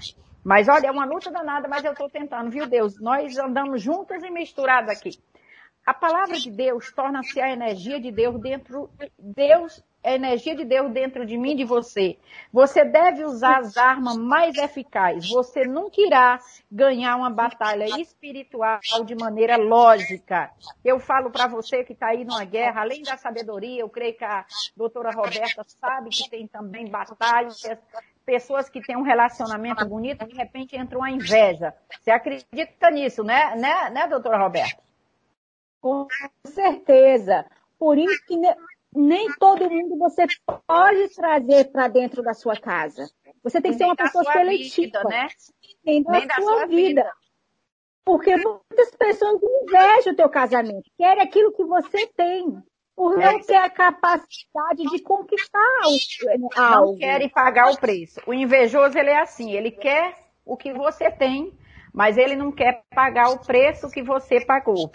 Mas 0.44 0.68
olha, 0.68 0.88
é 0.88 0.90
uma 0.90 1.06
luta 1.06 1.30
danada, 1.30 1.68
mas 1.68 1.84
eu 1.84 1.92
estou 1.92 2.10
tentando, 2.10 2.50
viu 2.50 2.66
Deus? 2.66 3.00
Nós 3.00 3.38
andamos 3.38 3.80
juntos 3.80 4.22
e 4.22 4.30
misturados 4.30 4.90
aqui. 4.90 5.12
A 5.86 5.92
palavra 5.92 6.38
de 6.38 6.50
Deus 6.50 6.90
torna-se 6.92 7.38
a 7.38 7.52
energia 7.52 8.00
de 8.00 8.10
Deus 8.10 8.40
dentro, 8.40 8.88
Deus, 9.18 9.84
a 10.02 10.12
energia 10.12 10.56
de 10.56 10.64
Deus 10.64 10.90
dentro 10.90 11.26
de 11.26 11.36
mim 11.36 11.52
e 11.52 11.56
de 11.56 11.64
você. 11.64 12.16
Você 12.50 12.84
deve 12.86 13.22
usar 13.22 13.58
as 13.58 13.76
armas 13.76 14.16
mais 14.16 14.56
eficazes. 14.56 15.28
Você 15.28 15.66
nunca 15.66 16.00
irá 16.00 16.40
ganhar 16.72 17.16
uma 17.16 17.28
batalha 17.28 17.84
espiritual 18.00 18.80
de 19.04 19.14
maneira 19.14 19.58
lógica. 19.58 20.50
Eu 20.82 20.98
falo 20.98 21.30
para 21.30 21.48
você 21.48 21.84
que 21.84 21.92
está 21.92 22.08
aí 22.08 22.24
numa 22.24 22.44
guerra, 22.44 22.80
além 22.80 23.02
da 23.02 23.18
sabedoria, 23.18 23.82
eu 23.82 23.88
creio 23.90 24.16
que 24.16 24.24
a 24.24 24.46
doutora 24.74 25.10
Roberta 25.10 25.62
sabe 25.66 26.08
que 26.08 26.30
tem 26.30 26.46
também 26.46 26.88
batalhas, 26.88 27.60
pessoas 28.24 28.70
que 28.70 28.80
têm 28.80 28.96
um 28.96 29.02
relacionamento 29.02 29.86
bonito, 29.86 30.26
de 30.26 30.34
repente 30.34 30.76
entra 30.76 30.96
uma 30.96 31.10
inveja. 31.10 31.74
Você 32.00 32.10
acredita 32.10 32.90
nisso, 32.90 33.22
né, 33.22 33.54
né, 33.56 33.90
né 33.90 34.08
doutora 34.08 34.38
Roberta? 34.38 34.82
Com 35.84 36.06
certeza. 36.46 37.44
Por 37.78 37.98
isso 37.98 38.24
que 38.26 38.40
nem 38.96 39.30
todo 39.34 39.68
mundo 39.68 39.98
você 39.98 40.24
pode 40.66 41.14
trazer 41.14 41.70
para 41.70 41.88
dentro 41.88 42.22
da 42.22 42.32
sua 42.32 42.56
casa. 42.56 43.06
Você 43.42 43.60
tem 43.60 43.72
que 43.72 43.76
ser 43.76 43.84
uma 43.84 43.94
pessoa 43.94 44.24
seletiva. 44.32 44.86
Vida, 44.86 45.04
né? 45.04 45.28
Nem 45.84 46.02
da, 46.02 46.12
nem 46.12 46.26
da 46.26 46.34
sua, 46.36 46.44
sua 46.44 46.66
vida. 46.66 47.02
vida. 47.02 47.12
Porque 48.02 48.34
muitas 48.34 48.96
pessoas 48.98 49.38
invejam 49.42 50.14
o 50.14 50.16
teu 50.16 50.28
casamento, 50.30 50.90
querem 50.96 51.22
aquilo 51.22 51.52
que 51.52 51.64
você 51.64 52.06
tem, 52.16 52.56
por 52.96 53.18
não 53.18 53.40
ter 53.42 53.56
a 53.56 53.68
capacidade 53.68 54.84
de 54.90 55.02
conquistar 55.02 55.58
algo. 56.62 56.92
Não 56.92 56.96
querem 56.96 57.28
pagar 57.28 57.70
o 57.70 57.76
preço. 57.78 58.22
O 58.26 58.32
invejoso, 58.32 58.98
ele 58.98 59.10
é 59.10 59.20
assim, 59.20 59.52
ele 59.52 59.70
quer 59.70 60.16
o 60.46 60.56
que 60.56 60.72
você 60.72 61.10
tem, 61.10 61.52
mas 61.92 62.16
ele 62.16 62.36
não 62.36 62.50
quer 62.50 62.84
pagar 62.94 63.28
o 63.32 63.44
preço 63.44 63.90
que 63.90 64.02
você 64.02 64.42
pagou. 64.46 64.90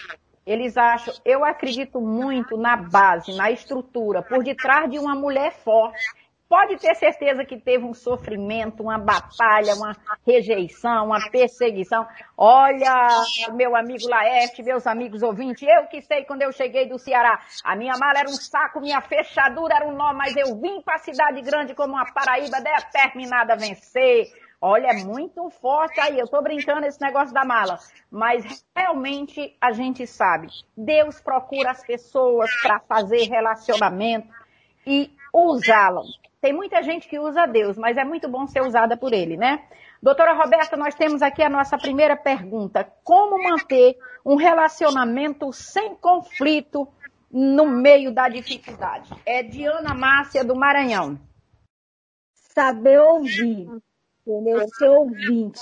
Eles 0.49 0.75
acham, 0.77 1.13
eu 1.23 1.45
acredito 1.45 2.01
muito 2.01 2.57
na 2.57 2.75
base, 2.75 3.37
na 3.37 3.51
estrutura, 3.51 4.23
por 4.23 4.43
detrás 4.43 4.89
de 4.89 4.97
uma 4.97 5.13
mulher 5.13 5.51
forte. 5.63 6.03
Pode 6.49 6.77
ter 6.77 6.95
certeza 6.95 7.45
que 7.45 7.55
teve 7.55 7.85
um 7.85 7.93
sofrimento, 7.93 8.81
uma 8.81 8.97
batalha, 8.97 9.75
uma 9.75 9.95
rejeição, 10.25 11.05
uma 11.05 11.29
perseguição. 11.29 12.03
Olha, 12.35 13.09
meu 13.53 13.75
amigo 13.75 14.09
Laerte, 14.09 14.63
meus 14.63 14.87
amigos 14.87 15.21
ouvintes, 15.21 15.61
eu 15.61 15.85
que 15.85 16.01
sei 16.01 16.25
quando 16.25 16.41
eu 16.41 16.51
cheguei 16.51 16.89
do 16.89 16.97
Ceará, 16.97 17.39
a 17.63 17.75
minha 17.75 17.95
mala 17.99 18.21
era 18.21 18.29
um 18.29 18.33
saco, 18.33 18.81
minha 18.81 19.01
fechadura 19.01 19.75
era 19.75 19.87
um 19.87 19.95
nó, 19.95 20.11
mas 20.13 20.35
eu 20.35 20.59
vim 20.59 20.81
para 20.81 20.95
a 20.95 20.97
cidade 20.97 21.43
grande 21.43 21.75
como 21.75 21.93
uma 21.93 22.11
Paraíba 22.11 22.57
determinada 22.59 23.53
a 23.53 23.55
vencer 23.55 24.25
Olha, 24.61 24.87
é 24.87 25.03
muito 25.03 25.49
forte 25.49 25.99
aí. 25.99 26.19
Eu 26.19 26.25
estou 26.25 26.41
brincando 26.43 26.85
esse 26.85 26.99
negócio 26.99 27.33
da 27.33 27.45
mala. 27.45 27.79
Mas 28.11 28.65
realmente 28.75 29.55
a 29.61 29.71
gente 29.71 30.05
sabe. 30.05 30.49
Deus 30.75 31.21
procura 31.21 31.71
as 31.71 31.83
pessoas 31.83 32.49
para 32.61 32.79
fazer 32.81 33.29
relacionamento 33.29 34.27
e 34.85 35.11
usá-las. 35.33 36.07
Tem 36.41 36.53
muita 36.53 36.81
gente 36.83 37.07
que 37.07 37.19
usa 37.19 37.45
Deus, 37.45 37.77
mas 37.77 37.97
é 37.97 38.03
muito 38.03 38.27
bom 38.29 38.47
ser 38.47 38.61
usada 38.61 38.95
por 38.95 39.13
Ele, 39.13 39.37
né? 39.37 39.63
Doutora 40.01 40.33
Roberta, 40.33 40.77
nós 40.77 40.95
temos 40.95 41.21
aqui 41.21 41.43
a 41.43 41.49
nossa 41.49 41.77
primeira 41.77 42.15
pergunta. 42.15 42.89
Como 43.03 43.41
manter 43.43 43.97
um 44.25 44.35
relacionamento 44.35 45.51
sem 45.51 45.95
conflito 45.95 46.87
no 47.29 47.65
meio 47.67 48.13
da 48.13 48.29
dificuldade? 48.29 49.13
É 49.25 49.43
Diana 49.43 49.93
Márcia 49.93 50.43
do 50.43 50.55
Maranhão. 50.55 51.19
Saber 52.33 52.99
ouvir 52.99 53.69
entendeu? 54.25 54.67
Ser 54.69 54.89
ouvinte. 54.89 55.61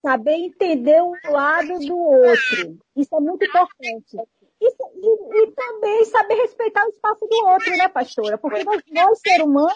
Saber 0.00 0.32
entender 0.32 1.02
um 1.02 1.12
lado 1.30 1.78
do 1.78 1.98
outro. 1.98 2.78
Isso 2.96 3.14
é 3.14 3.20
muito 3.20 3.44
importante. 3.44 4.16
Isso, 4.60 4.76
e, 4.96 5.42
e, 5.42 5.52
também 5.52 6.04
saber 6.06 6.34
respeitar 6.34 6.84
o 6.84 6.88
espaço 6.88 7.26
do 7.26 7.46
outro, 7.46 7.70
né, 7.76 7.88
pastora? 7.88 8.36
Porque 8.38 8.64
nós, 8.64 8.82
nós 8.90 9.20
ser 9.20 9.42
humanos, 9.42 9.72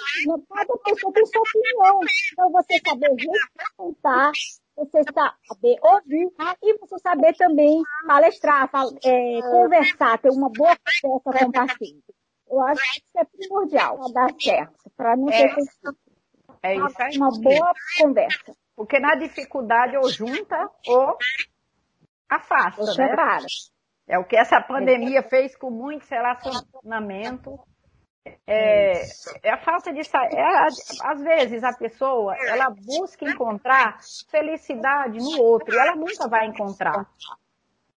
cada 0.49 0.77
pessoa 0.79 1.13
tem 1.13 1.27
sua 1.27 1.41
opinião. 1.41 2.01
Então, 2.33 2.51
você 2.51 2.81
saber 2.85 3.09
respeitar, 3.15 4.33
você 4.77 5.03
saber 5.05 5.79
ouvir 5.83 6.33
e 6.63 6.79
você 6.79 6.99
saber 6.99 7.37
também 7.37 7.81
palestrar, 8.07 8.69
é, 9.05 9.41
conversar, 9.43 10.19
ter 10.19 10.31
uma 10.31 10.51
boa 10.51 10.77
conversa 11.01 11.45
com 11.45 11.51
o 11.51 11.53
paciente. 11.53 12.15
Eu 12.51 12.61
acho 12.61 12.83
que 12.83 12.99
isso 12.99 13.19
é 13.19 13.25
primordial 13.25 13.99
para 13.99 14.13
dar 14.13 14.35
certo, 14.39 14.91
para 14.97 15.17
não 15.17 15.27
ter 15.27 15.55
é. 16.63 16.75
É 16.75 16.77
isso 16.77 17.03
aí. 17.03 17.17
Uma 17.17 17.31
boa 17.41 17.73
conversa. 18.01 18.55
Porque 18.75 18.99
na 18.99 19.15
dificuldade 19.15 19.97
ou 19.97 20.09
junta 20.09 20.57
ou 20.87 21.17
afasta, 22.29 22.81
ou 22.81 22.87
né? 22.87 22.93
Separa. 22.93 23.47
É 24.09 24.19
o 24.19 24.25
que 24.25 24.37
essa 24.37 24.61
pandemia 24.61 25.23
fez 25.23 25.57
com 25.57 25.71
muitos 25.71 26.09
relacionamentos. 26.09 27.59
É, 28.47 29.03
é 29.43 29.51
a 29.51 29.59
falta 29.59 29.93
de 29.93 30.01
é, 30.01 30.67
às 31.03 31.21
vezes 31.21 31.65
a 31.65 31.73
pessoa 31.73 32.37
ela 32.47 32.71
busca 32.71 33.25
encontrar 33.25 33.99
felicidade 34.31 35.19
no 35.19 35.43
outro 35.43 35.75
e 35.75 35.79
ela 35.79 35.97
nunca 35.97 36.29
vai 36.29 36.47
encontrar 36.47 37.05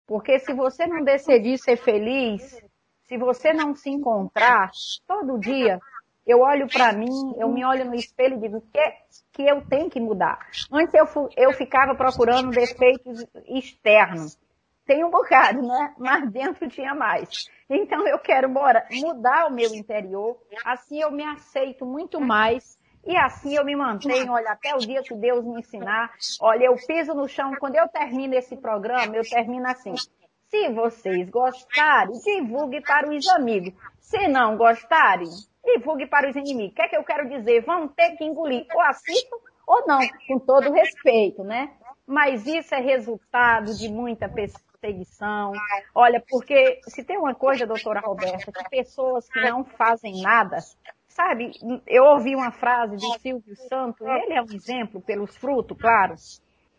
porque 0.08 0.40
se 0.40 0.52
você 0.56 0.88
não 0.88 1.04
decidir 1.04 1.60
ser 1.60 1.78
feliz 1.78 2.60
se 3.04 3.20
você 3.20 3.54
não 3.54 3.76
se 3.76 3.92
encontrar 3.92 4.72
todo 5.08 5.40
dia 5.40 5.80
eu 6.26 6.40
olho 6.40 6.68
para 6.68 6.92
mim, 6.94 7.36
eu 7.38 7.48
me 7.50 7.64
olho 7.64 7.86
no 7.86 7.96
espelho 7.96 8.36
e 8.38 8.40
digo 8.40 8.62
que, 8.62 8.94
que 9.34 9.48
eu 9.48 9.62
tenho 9.68 9.90
que 9.90 10.00
mudar. 10.00 10.40
Antes 10.72 10.94
eu, 10.94 11.30
eu 11.38 11.54
ficava 11.54 11.94
procurando 11.96 12.50
defeitos 12.50 13.26
externos. 13.48 14.40
Tem 14.86 15.04
um 15.04 15.10
bocado, 15.10 15.62
né? 15.62 15.94
Mas 15.98 16.32
dentro 16.32 16.68
tinha 16.70 16.94
mais. 16.94 17.30
Então 17.70 18.08
eu 18.08 18.20
quero 18.20 18.50
bora, 18.50 18.88
mudar 18.92 19.48
o 19.48 19.54
meu 19.54 19.74
interior, 19.74 20.38
assim 20.64 21.02
eu 21.02 21.12
me 21.12 21.24
aceito 21.24 21.86
muito 21.86 22.22
mais 22.22 22.78
e 23.06 23.16
assim 23.18 23.56
eu 23.56 23.64
me 23.64 23.76
mantenho, 23.76 24.32
olha, 24.32 24.52
até 24.52 24.74
o 24.74 24.80
dia 24.80 25.04
que 25.04 25.14
Deus 25.14 25.46
me 25.46 25.60
ensinar. 25.60 26.12
Olha, 26.42 26.66
eu 26.66 26.76
piso 26.88 27.14
no 27.14 27.28
chão, 27.28 27.54
quando 27.60 27.76
eu 27.76 27.88
termino 27.88 28.34
esse 28.34 28.58
programa, 28.58 29.16
eu 29.16 29.24
termino 29.24 29.68
assim. 29.68 29.94
Se 30.50 30.70
vocês 30.70 31.30
gostarem, 31.30 32.20
divulgue 32.20 32.82
para 32.82 33.08
os 33.10 33.28
amigos. 33.30 33.74
Se 34.00 34.28
não 34.28 34.58
gostarem, 34.58 35.30
divulgue 35.66 36.08
para 36.08 36.30
os 36.30 36.36
inimigos. 36.36 36.72
O 36.72 36.76
que 36.76 36.82
é 36.82 36.88
que 36.88 36.98
eu 36.98 37.04
quero 37.04 37.28
dizer? 37.28 37.62
Vão 37.62 37.88
ter 37.88 38.12
que 38.12 38.24
engolir. 38.24 38.66
Ou 38.74 38.82
assistam 38.82 39.38
ou 39.68 39.86
não, 39.88 40.00
com 40.28 40.40
todo 40.40 40.72
respeito, 40.72 41.44
né? 41.44 41.72
Mas 42.06 42.46
isso 42.46 42.74
é 42.76 42.80
resultado 42.80 43.74
de 43.76 43.90
muita 43.90 44.30
perseguição. 44.30 45.54
Olha, 45.94 46.24
porque 46.30 46.80
se 46.88 47.04
tem 47.04 47.18
uma 47.18 47.34
coisa, 47.34 47.66
doutora 47.66 48.00
Roberta, 48.00 48.52
que 48.52 48.70
pessoas 48.70 49.28
que 49.28 49.42
não 49.42 49.66
fazem 49.66 50.22
nada, 50.22 50.60
sabe, 51.08 51.52
eu 51.88 52.04
ouvi 52.04 52.36
uma 52.36 52.52
frase 52.52 52.98
de 52.98 53.20
Silvio 53.20 53.56
Santos, 53.68 54.06
ele 54.06 54.34
é 54.34 54.42
um 54.42 54.54
exemplo 54.54 55.02
pelos 55.02 55.36
frutos, 55.36 55.78
claro, 55.78 56.14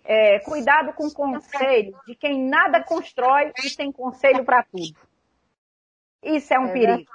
é, 0.05 0.39
cuidado 0.41 0.93
com 0.93 1.11
conselho 1.11 1.99
de 2.07 2.15
quem 2.15 2.49
nada 2.49 2.83
constrói 2.85 3.53
e 3.65 3.71
tem 3.75 3.91
conselho 3.91 4.45
para 4.45 4.63
tudo. 4.63 4.95
Isso 6.23 6.55
é 6.55 6.59
um 6.59 6.69
é 6.69 6.73
perigo. 6.73 7.11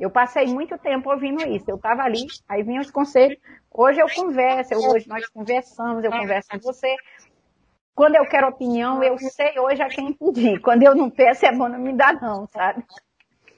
Eu 0.00 0.10
passei 0.10 0.46
muito 0.46 0.78
tempo 0.78 1.10
ouvindo 1.10 1.46
isso. 1.46 1.70
Eu 1.70 1.76
estava 1.76 2.02
ali, 2.02 2.26
aí 2.48 2.62
vinham 2.62 2.80
os 2.80 2.90
conselhos. 2.90 3.38
Hoje 3.70 4.00
eu 4.00 4.06
converso, 4.08 4.74
hoje 4.74 5.06
nós 5.06 5.28
conversamos, 5.28 6.02
eu 6.02 6.10
converso 6.10 6.48
com 6.48 6.58
você. 6.58 6.96
Quando 7.94 8.16
eu 8.16 8.24
quero 8.24 8.48
opinião, 8.48 9.02
eu 9.04 9.18
sei 9.18 9.58
hoje 9.58 9.82
a 9.82 9.88
quem 9.88 10.14
pedir. 10.14 10.58
Quando 10.60 10.82
eu 10.82 10.94
não 10.94 11.10
peço, 11.10 11.44
é 11.44 11.52
bom 11.52 11.68
não 11.68 11.78
me 11.78 11.92
dar 11.92 12.14
não, 12.14 12.46
sabe? 12.46 12.82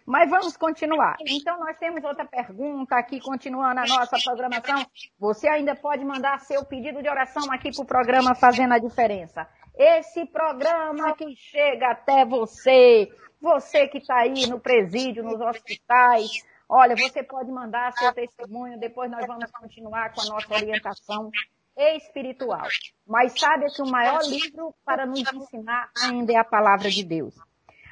Mas 0.04 0.28
vamos 0.28 0.56
continuar. 0.56 1.16
Então, 1.20 1.60
nós 1.60 1.78
temos 1.78 2.02
outra 2.02 2.24
pergunta 2.24 2.96
aqui, 2.96 3.20
continuando 3.20 3.80
a 3.80 3.86
nossa 3.86 4.16
programação. 4.24 4.84
Você 5.18 5.48
ainda 5.48 5.76
pode 5.76 6.04
mandar 6.04 6.40
seu 6.40 6.64
pedido 6.64 7.00
de 7.00 7.08
oração 7.08 7.52
aqui 7.52 7.70
para 7.70 7.84
o 7.84 7.86
programa 7.86 8.34
Fazendo 8.34 8.74
a 8.74 8.78
Diferença. 8.78 9.46
Esse 9.76 10.26
programa 10.26 11.14
que 11.14 11.36
chega 11.36 11.92
até 11.92 12.24
você, 12.24 13.08
você 13.42 13.88
que 13.88 13.98
está 13.98 14.18
aí 14.18 14.46
no 14.46 14.60
presídio, 14.60 15.24
nos 15.24 15.40
hospitais. 15.40 16.30
Olha, 16.68 16.94
você 16.96 17.22
pode 17.24 17.50
mandar 17.50 17.92
seu 17.92 18.12
testemunho, 18.14 18.78
depois 18.78 19.10
nós 19.10 19.26
vamos 19.26 19.50
continuar 19.50 20.14
com 20.14 20.22
a 20.22 20.26
nossa 20.26 20.54
orientação 20.54 21.28
espiritual. 21.76 22.68
Mas 23.06 23.38
sabe 23.38 23.66
que 23.66 23.82
o 23.82 23.90
maior 23.90 24.22
livro 24.22 24.72
para 24.84 25.04
nos 25.04 25.20
ensinar 25.20 25.90
ainda 26.04 26.32
é 26.32 26.36
a 26.36 26.44
palavra 26.44 26.88
de 26.88 27.04
Deus. 27.04 27.34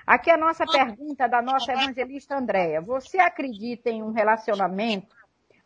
Aqui 0.06 0.30
a 0.30 0.36
nossa 0.36 0.64
pergunta 0.64 1.28
da 1.28 1.42
nossa 1.42 1.72
evangelista 1.72 2.36
Andréia. 2.36 2.80
Você 2.80 3.18
acredita 3.18 3.90
em 3.90 4.02
um 4.02 4.12
relacionamento 4.12 5.14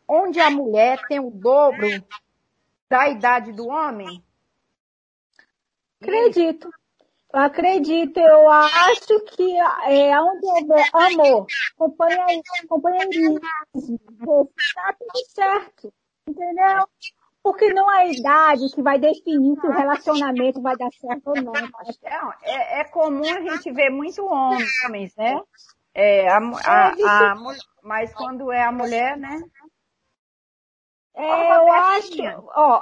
onde 0.07 0.39
a 0.39 0.49
mulher 0.49 0.99
tem 1.07 1.19
o 1.19 1.29
dobro 1.29 1.87
da 2.89 3.07
idade 3.07 3.51
do 3.51 3.67
homem? 3.67 4.23
Acredito. 6.01 6.69
Eu 7.35 7.41
acredito, 7.41 8.17
eu 8.17 8.49
acho 8.49 9.19
que 9.35 9.57
é 9.87 10.17
onde 10.21 10.45
houver 10.45 10.89
amor, 10.93 11.45
companheirismo, 12.69 13.41
está 14.57 14.93
tudo 14.97 15.25
certo. 15.27 15.93
Entendeu? 16.25 16.87
Porque 17.43 17.73
não 17.73 17.91
é 17.91 18.03
a 18.03 18.05
idade 18.07 18.69
que 18.73 18.81
vai 18.81 18.97
definir 18.97 19.59
se 19.59 19.67
o 19.67 19.71
relacionamento 19.71 20.61
vai 20.61 20.77
dar 20.77 20.89
certo 20.93 21.27
ou 21.27 21.35
não. 21.35 21.53
É, 22.41 22.79
é 22.79 22.83
comum 22.85 23.29
a 23.29 23.41
gente 23.41 23.69
ver 23.69 23.89
muito 23.89 24.25
homens, 24.25 25.13
né? 25.17 25.37
É, 25.93 26.29
a, 26.29 26.37
a, 26.37 27.33
a, 27.33 27.35
mas 27.83 28.13
quando 28.13 28.49
é 28.49 28.63
a 28.63 28.71
mulher, 28.71 29.17
né? 29.17 29.41
É, 31.13 31.57
eu 31.57 31.73
acho. 31.73 32.13
Ó, 32.55 32.81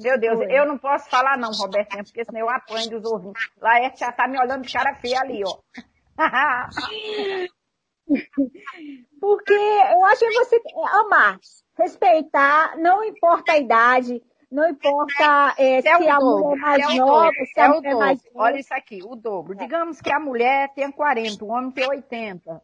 meu 0.00 0.18
Deus, 0.18 0.40
eu 0.48 0.66
não 0.66 0.78
posso 0.78 1.08
falar 1.08 1.36
não, 1.36 1.52
Robertinha, 1.52 2.04
porque 2.04 2.24
senão 2.24 2.40
eu 2.40 2.50
apanho 2.50 2.90
dos 2.90 3.04
ouvintes. 3.04 3.48
Laerte 3.60 4.00
já 4.00 4.12
tá 4.12 4.28
me 4.28 4.38
olhando 4.38 4.62
de 4.62 4.72
cara 4.72 4.94
feia 4.94 5.20
ali, 5.20 5.42
ó. 5.44 5.58
porque 9.20 9.52
eu 9.52 10.04
acho 10.04 10.20
que 10.20 10.32
você 10.32 10.60
amar 10.92 11.38
respeitar, 11.78 12.76
não 12.78 13.04
importa 13.04 13.52
a 13.52 13.58
idade, 13.58 14.22
não 14.50 14.68
importa 14.68 15.54
é, 15.56 15.80
se, 15.80 15.88
é 15.88 15.96
se 15.96 16.08
a 16.08 16.18
dobro, 16.18 16.50
mulher 16.50 16.56
é 16.56 16.60
mais 16.60 16.82
é 16.82 16.98
nova, 16.98 17.32
se 17.32 17.60
é 17.60 17.62
a 17.62 17.68
mulher 17.68 17.90
é 17.90 17.94
mais. 17.94 18.20
Olha 18.34 18.60
isso 18.60 18.74
aqui, 18.74 19.00
o 19.02 19.16
dobro. 19.16 19.54
Digamos 19.54 20.00
que 20.00 20.12
a 20.12 20.20
mulher 20.20 20.70
tem 20.74 20.90
40, 20.90 21.44
o 21.44 21.48
homem 21.48 21.70
tem 21.70 21.88
80. 21.88 22.62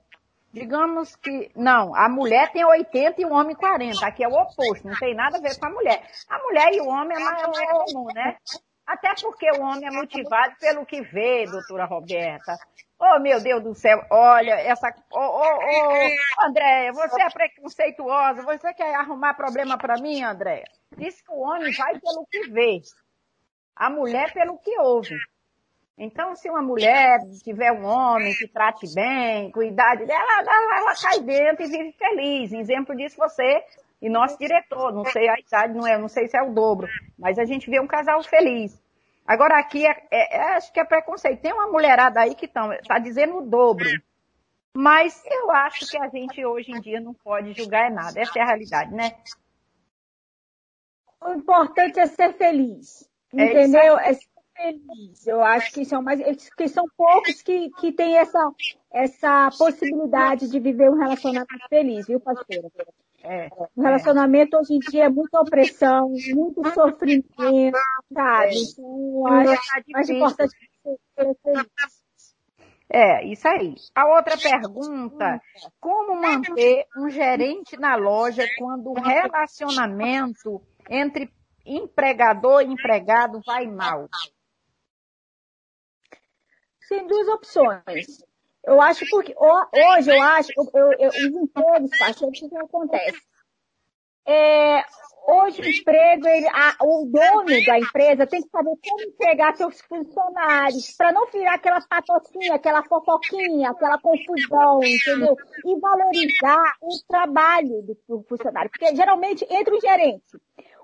Digamos 0.53 1.15
que, 1.17 1.51
não, 1.55 1.95
a 1.95 2.09
mulher 2.09 2.51
tem 2.53 2.65
80 2.65 3.21
e 3.21 3.25
o 3.25 3.33
homem 3.33 3.55
40. 3.55 4.07
Aqui 4.07 4.25
é 4.25 4.29
o 4.29 4.33
oposto, 4.33 4.89
não 4.89 4.99
tem 4.99 5.15
nada 5.15 5.37
a 5.37 5.41
ver 5.41 5.59
com 5.59 5.67
a 5.67 5.71
mulher. 5.71 6.03
A 6.29 6.39
mulher 6.39 6.73
e 6.73 6.81
o 6.81 6.89
homem 6.89 7.17
é 7.17 7.21
mais 7.21 7.43
comum, 7.43 8.07
né? 8.15 8.37
Até 8.87 9.15
porque 9.21 9.51
o 9.51 9.61
homem 9.61 9.87
é 9.87 9.91
motivado 9.91 10.57
pelo 10.59 10.87
que 10.87 11.03
vê, 11.03 11.45
doutora 11.45 11.85
Roberta. 11.85 12.57
Oh, 12.99 13.21
meu 13.21 13.41
Deus 13.41 13.63
do 13.63 13.75
céu, 13.75 14.03
olha, 14.11 14.55
essa. 14.55 14.89
Ô, 15.13 15.21
ô, 15.21 15.43
ô, 15.43 16.47
Andréia, 16.47 16.93
você 16.93 17.23
é 17.23 17.31
preconceituosa, 17.31 18.43
você 18.43 18.73
quer 18.73 18.95
arrumar 18.95 19.35
problema 19.35 19.77
para 19.77 20.01
mim, 20.01 20.23
Andréia? 20.23 20.65
Diz 20.97 21.21
que 21.21 21.31
o 21.31 21.41
homem 21.41 21.73
vai 21.75 22.01
pelo 22.01 22.27
que 22.27 22.51
vê, 22.51 22.81
a 23.77 23.91
mulher 23.91 24.33
pelo 24.33 24.59
que 24.59 24.77
ouve. 24.81 25.17
Então, 25.99 26.37
se 26.37 26.49
uma 26.49 26.63
mulher 26.63 27.19
tiver 27.43 27.73
um 27.73 27.85
homem 27.85 28.33
que 28.33 28.47
trate 28.47 28.87
bem, 28.95 29.51
cuidar 29.51 29.97
dela, 29.97 30.41
ela, 30.41 30.79
ela 30.79 30.95
cai 30.95 31.21
dentro 31.21 31.65
e 31.65 31.69
vive 31.69 31.93
feliz. 31.93 32.53
Exemplo 32.53 32.97
disso 32.97 33.17
você 33.17 33.65
e 34.01 34.09
nosso 34.09 34.39
diretor. 34.39 34.93
Não 34.93 35.05
sei 35.05 35.29
a 35.29 35.35
idade, 35.39 35.75
não 35.75 35.85
é, 35.85 35.99
não 35.99 36.09
sei 36.09 36.29
se 36.29 36.37
é 36.37 36.43
o 36.43 36.53
dobro, 36.53 36.87
mas 37.19 37.37
a 37.37 37.45
gente 37.45 37.69
vê 37.69 37.81
um 37.81 37.87
casal 37.87 38.23
feliz. 38.23 38.81
Agora 39.27 39.59
aqui, 39.59 39.85
é, 39.85 40.07
é, 40.11 40.37
é, 40.37 40.43
acho 40.57 40.73
que 40.73 40.79
é 40.79 40.85
preconceito. 40.85 41.43
Tem 41.43 41.53
uma 41.53 41.67
mulherada 41.67 42.21
aí 42.21 42.35
que 42.37 42.47
está 42.47 42.99
dizendo 42.99 43.39
o 43.39 43.47
dobro. 43.47 43.89
Mas 44.73 45.21
eu 45.27 45.51
acho 45.51 45.91
que 45.91 45.99
a 45.99 46.09
gente 46.09 46.47
hoje 46.47 46.71
em 46.71 46.81
dia 46.81 47.01
não 47.01 47.13
pode 47.13 47.53
julgar 47.55 47.91
nada. 47.91 48.21
Essa 48.21 48.39
é 48.39 48.43
a 48.43 48.47
realidade, 48.47 48.95
né? 48.95 49.17
O 51.21 51.33
importante 51.33 51.99
é 51.99 52.07
ser 52.07 52.35
feliz. 52.35 53.11
É 53.37 53.45
entendeu? 53.45 53.99
É 53.99 54.13
feliz. 54.59 55.27
Eu 55.27 55.42
acho 55.42 55.73
que 55.73 55.85
são 55.85 56.03
mais, 56.03 56.51
que 56.51 56.68
são 56.68 56.85
poucos 56.97 57.40
que, 57.40 57.71
que 57.79 57.92
têm 57.92 58.18
essa, 58.18 58.51
essa 58.92 59.51
possibilidade 59.57 60.49
de 60.49 60.59
viver 60.59 60.90
um 60.90 60.99
relacionamento 60.99 61.68
feliz, 61.68 62.07
viu, 62.07 62.21
pastora? 62.21 62.68
É, 63.23 63.49
o 63.77 63.83
relacionamento 63.83 64.57
é. 64.57 64.61
hoje 64.61 64.75
em 64.75 64.79
dia 64.79 65.05
é 65.05 65.09
muita 65.09 65.40
opressão, 65.40 66.12
muito 66.35 66.68
sofrimento, 66.73 67.79
sabe? 68.12 68.55
É. 68.55 68.61
Então, 68.61 69.27
acho 69.27 69.90
mais 69.90 70.11
importante 70.11 70.53
ser 70.85 71.37
feliz. 71.42 71.68
É, 72.90 73.23
isso 73.27 73.47
aí. 73.47 73.75
A 73.94 74.07
outra 74.16 74.37
pergunta, 74.38 75.40
como 75.79 76.18
manter 76.21 76.87
um 76.97 77.11
gerente 77.11 77.77
na 77.77 77.97
loja 77.97 78.47
quando 78.57 78.92
o 78.92 79.01
relacionamento 79.01 80.62
entre 80.88 81.31
empregador 81.66 82.62
e 82.62 82.73
empregado 82.73 83.42
vai 83.44 83.66
mal? 83.66 84.09
Tem 86.88 87.07
duas 87.07 87.29
opções. 87.29 88.24
Eu 88.64 88.81
acho 88.81 89.05
porque 89.09 89.35
hoje 89.38 90.11
eu 90.11 90.22
acho, 90.22 90.53
eu, 90.74 90.92
eu, 90.98 91.09
os 91.09 91.42
empregos, 91.42 91.98
pastor, 91.98 92.29
o 92.29 92.33
que, 92.33 92.48
que 92.48 92.57
acontece? 92.57 93.18
É, 94.27 94.83
hoje 95.27 95.62
o 95.62 95.68
emprego, 95.68 96.29
ele, 96.29 96.46
a, 96.48 96.77
o 96.83 97.07
dono 97.07 97.64
da 97.64 97.79
empresa 97.79 98.27
tem 98.27 98.42
que 98.42 98.51
saber 98.51 98.77
como 98.85 99.03
empregar 99.03 99.57
seus 99.57 99.81
funcionários, 99.81 100.94
para 100.96 101.12
não 101.12 101.27
virar 101.31 101.55
aquela 101.55 101.81
patocinha, 101.81 102.55
aquela 102.55 102.83
fofoquinha, 102.83 103.70
aquela 103.70 103.98
confusão, 103.98 104.81
entendeu? 104.83 105.35
E 105.64 105.81
valorizar 105.81 106.77
o 106.83 106.90
trabalho 107.09 107.83
do, 107.83 107.96
do 108.07 108.22
funcionário. 108.29 108.70
Porque 108.70 108.94
geralmente 108.94 109.46
entre 109.48 109.74
o 109.74 109.81
gerente 109.81 110.38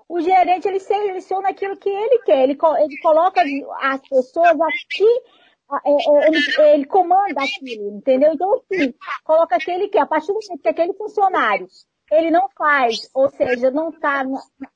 o 0.07 0.21
gerente 0.21 0.67
ele 0.67 0.79
seleciona 0.79 1.49
aquilo 1.49 1.77
que 1.77 1.89
ele 1.89 2.19
quer, 2.19 2.43
ele, 2.43 2.57
ele 2.79 2.97
coloca 3.01 3.41
as 3.81 4.01
pessoas 4.07 4.59
aqui 4.61 5.03
é, 5.03 5.13
é, 5.13 5.44
ele, 5.85 6.71
ele, 6.73 6.85
comanda 6.85 7.41
aquilo, 7.41 7.97
entendeu? 7.97 8.33
Então, 8.33 8.53
assim, 8.53 8.93
coloca 9.23 9.55
aquele 9.55 9.87
que, 9.87 9.97
a 9.97 10.05
partir 10.05 10.27
do 10.27 10.33
momento 10.33 10.61
que 10.61 10.69
aquele 10.69 10.93
funcionário, 10.93 11.67
ele 12.11 12.29
não 12.29 12.47
faz, 12.57 13.09
ou 13.13 13.29
seja, 13.29 13.71
não 13.71 13.91
tá, 13.91 14.23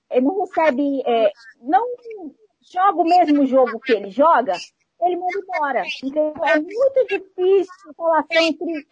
ele 0.10 0.25
não 0.25 0.41
recebe, 0.41 1.02
é, 1.06 1.32
não 1.62 1.86
joga 2.71 3.02
o 3.02 3.06
mesmo 3.06 3.45
jogo 3.45 3.80
que 3.80 3.93
ele 3.93 4.10
joga, 4.10 4.54
ele 5.02 5.15
manda 5.15 5.39
embora. 5.39 5.84
Entendeu? 6.04 6.34
É 6.43 6.60
muito 6.60 7.08
difícil 7.08 7.73
a 7.99 8.04
relação 8.04 8.41
entre 8.41 8.88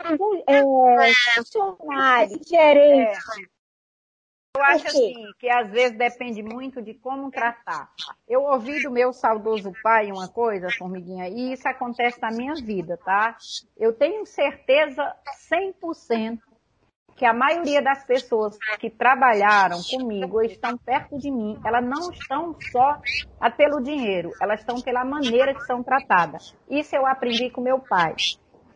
é, 0.47 1.13
funcionários, 1.35 2.47
gerentes. 2.47 3.23
Eu 4.57 4.63
acho 4.63 4.87
assim, 4.87 5.13
que 5.39 5.49
às 5.49 5.69
vezes 5.69 5.97
depende 5.97 6.41
muito 6.41 6.81
de 6.81 6.93
como 6.95 7.29
tratar. 7.29 7.89
Eu 8.27 8.41
ouvi 8.41 8.81
do 8.81 8.91
meu 8.91 9.13
saudoso 9.13 9.71
pai 9.83 10.11
uma 10.11 10.27
coisa, 10.27 10.67
formiguinha, 10.77 11.29
e 11.29 11.53
isso 11.53 11.67
acontece 11.67 12.19
na 12.21 12.31
minha 12.31 12.53
vida, 12.55 12.97
tá? 13.05 13.37
Eu 13.77 13.93
tenho 13.93 14.25
certeza 14.25 15.15
100% 15.51 16.39
que 17.15 17.25
a 17.25 17.33
maioria 17.33 17.81
das 17.81 18.05
pessoas 18.05 18.55
que 18.79 18.91
trabalharam 18.91 19.77
comigo 19.89 20.41
estão 20.43 20.77
perto 20.77 21.17
de 21.17 21.31
mim, 21.31 21.59
elas 21.65 21.83
não 21.83 22.11
estão 22.11 22.55
só 22.71 22.99
pelo 23.57 23.81
dinheiro, 23.81 24.31
elas 24.39 24.59
estão 24.59 24.79
pela 24.81 25.03
maneira 25.03 25.53
que 25.53 25.63
são 25.65 25.81
tratadas. 25.81 26.55
Isso 26.69 26.95
eu 26.95 27.07
aprendi 27.07 27.49
com 27.49 27.59
meu 27.59 27.79
pai. 27.79 28.13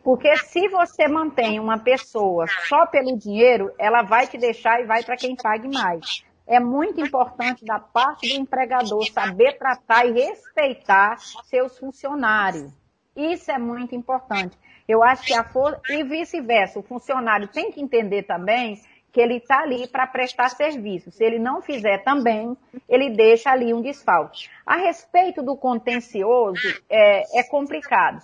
Porque 0.02 0.36
se 0.36 0.68
você 0.68 1.06
mantém 1.06 1.60
uma 1.60 1.78
pessoa 1.78 2.46
só 2.68 2.86
pelo 2.86 3.16
dinheiro, 3.16 3.72
ela 3.78 4.02
vai 4.02 4.26
te 4.26 4.36
deixar 4.36 4.80
e 4.80 4.86
vai 4.86 5.04
para 5.04 5.16
quem 5.16 5.36
pague 5.36 5.68
mais. 5.68 6.24
É 6.46 6.58
muito 6.58 7.00
importante 7.00 7.64
da 7.64 7.78
parte 7.78 8.28
do 8.28 8.40
empregador 8.40 9.04
saber 9.12 9.56
tratar 9.58 10.06
e 10.06 10.12
respeitar 10.12 11.18
seus 11.44 11.78
funcionários. 11.78 12.72
Isso 13.14 13.50
é 13.50 13.58
muito 13.58 13.94
importante. 13.94 14.58
Eu 14.88 15.04
acho 15.04 15.24
que 15.24 15.34
a 15.34 15.44
força, 15.44 15.80
e 15.90 16.02
vice-versa, 16.02 16.80
o 16.80 16.82
funcionário 16.82 17.46
tem 17.46 17.70
que 17.70 17.80
entender 17.80 18.24
também 18.24 18.80
que 19.12 19.20
ele 19.20 19.36
está 19.36 19.60
ali 19.60 19.86
para 19.86 20.06
prestar 20.06 20.48
serviço. 20.48 21.10
Se 21.12 21.22
ele 21.22 21.38
não 21.38 21.62
fizer 21.62 21.98
também, 22.02 22.56
ele 22.88 23.10
deixa 23.10 23.50
ali 23.50 23.72
um 23.72 23.82
desfalque. 23.82 24.48
A 24.66 24.76
respeito 24.76 25.42
do 25.42 25.54
contencioso, 25.54 26.82
é, 26.90 27.40
é 27.40 27.42
complicado. 27.44 28.20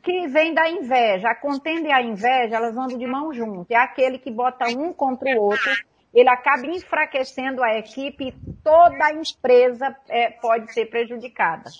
Que 0.00 0.26
vem 0.28 0.54
da 0.54 0.68
inveja. 0.68 1.28
A 1.28 1.34
contenda 1.34 1.88
e 1.88 1.92
a 1.92 2.02
inveja, 2.02 2.56
elas 2.56 2.76
andam 2.76 2.98
de 2.98 3.06
mão 3.06 3.32
junto. 3.32 3.70
É 3.70 3.76
aquele 3.76 4.18
que 4.18 4.30
bota 4.30 4.66
um 4.68 4.92
contra 4.92 5.28
o 5.36 5.42
outro, 5.42 5.70
ele 6.14 6.28
acaba 6.28 6.66
enfraquecendo 6.66 7.62
a 7.62 7.78
equipe 7.78 8.28
e 8.28 8.52
toda 8.62 9.04
a 9.04 9.14
empresa 9.14 9.96
é, 10.08 10.30
pode 10.30 10.72
ser 10.72 10.86
prejudicada. 10.86 11.70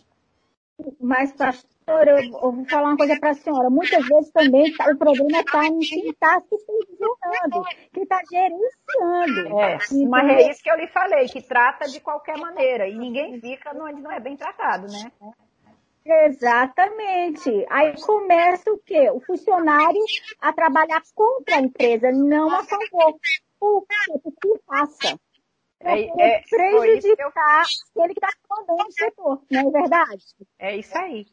Mas, 1.01 1.33
pastora, 1.33 2.25
eu 2.25 2.31
vou 2.31 2.65
falar 2.65 2.89
uma 2.89 2.97
coisa 2.97 3.19
para 3.21 3.31
a 3.31 3.35
senhora. 3.35 3.71
Muitas 3.71 4.07
vezes 4.07 4.31
também 4.33 4.75
tá, 4.75 4.91
o 4.91 4.97
problema 4.97 5.41
está 5.41 5.67
em 5.67 5.79
quem 5.79 6.09
está 6.09 6.41
supervisionando, 6.41 7.69
quem 7.93 8.03
está 8.03 8.21
gerenciando. 8.31 9.61
É, 9.61 9.79
mas 10.09 10.29
é 10.31 10.51
isso 10.51 10.63
que 10.63 10.71
eu 10.71 10.77
lhe 10.77 10.89
falei, 10.89 11.29
que 11.29 11.43
trata 11.43 11.87
de 11.89 12.01
qualquer 12.01 12.39
maneira. 12.39 12.89
E 12.89 12.97
ninguém 12.97 13.39
fica 13.41 13.71
onde 13.77 14.01
não 14.01 14.11
é 14.11 14.19
bem 14.19 14.37
tratado, 14.37 14.87
né? 14.87 15.13
Exatamente. 16.05 17.67
Aí 17.71 17.95
começa 18.03 18.71
o 18.73 18.79
quê? 18.79 19.11
O 19.11 19.21
funcionário 19.21 20.03
a 20.41 20.53
trabalhar 20.53 21.03
contra 21.15 21.57
a 21.57 21.61
empresa, 21.61 22.11
não 22.11 22.51
a 22.51 22.65
favor. 22.65 23.19
Por 23.59 23.87
quê? 23.87 24.19
Porque 24.23 24.61
passa 24.67 25.19
é, 25.85 26.37
é, 26.37 26.43
prejudicar 26.49 27.65
eu... 27.97 28.03
aquele 28.03 28.15
que 28.15 28.25
está 28.25 28.33
comandando 28.49 28.89
o 28.89 28.93
setor, 28.93 29.43
não 29.51 29.69
é 29.69 29.71
verdade? 29.71 30.25
É 30.59 30.77
isso 30.77 30.97
aí. 30.97 31.27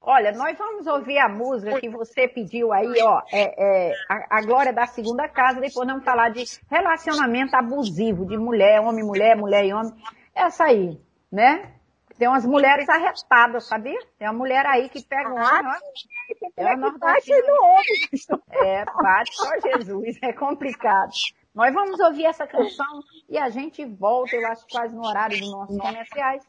Olha, 0.00 0.30
nós 0.32 0.56
vamos 0.56 0.86
ouvir 0.86 1.18
a 1.18 1.28
música 1.28 1.80
que 1.80 1.88
você 1.88 2.28
pediu 2.28 2.72
aí, 2.72 2.94
ó, 3.02 3.22
é, 3.32 3.88
é, 3.88 3.92
a, 4.08 4.38
a, 4.38 4.42
Glória 4.42 4.72
da 4.72 4.86
Segunda 4.86 5.28
Casa, 5.28 5.60
depois 5.60 5.86
vamos 5.86 6.04
falar 6.04 6.28
de 6.28 6.44
relacionamento 6.70 7.56
abusivo 7.56 8.24
de 8.24 8.36
mulher, 8.36 8.80
homem, 8.80 9.04
mulher, 9.04 9.36
mulher 9.36 9.64
e 9.64 9.72
homem. 9.72 9.92
Essa 10.32 10.64
aí, 10.64 11.00
né? 11.32 11.72
Tem 12.18 12.28
umas 12.28 12.46
mulheres 12.46 12.88
arrestadas, 12.88 13.66
sabia? 13.66 13.98
Tem 14.18 14.26
uma 14.26 14.38
mulher 14.38 14.64
aí 14.64 14.88
que 14.88 15.04
pega 15.04 15.28
um 15.28 15.34
homem, 15.34 15.66
ó. 15.66 16.62
É, 16.62 16.76
bate 16.76 17.30
no 17.30 17.62
homem. 17.62 18.44
É, 18.52 18.84
bate 18.84 19.34
só 19.34 19.50
Jesus, 19.60 20.16
é 20.22 20.32
complicado. 20.32 21.12
Nós 21.54 21.72
vamos 21.74 22.00
ouvir 22.00 22.24
essa 22.24 22.46
canção 22.46 23.02
e 23.28 23.38
a 23.38 23.50
gente 23.50 23.84
volta, 23.84 24.34
eu 24.34 24.46
acho, 24.46 24.66
quase 24.70 24.94
no 24.94 25.06
horário 25.06 25.38
dos 25.38 25.50
nossos 25.50 25.78
comerciais 25.78 26.42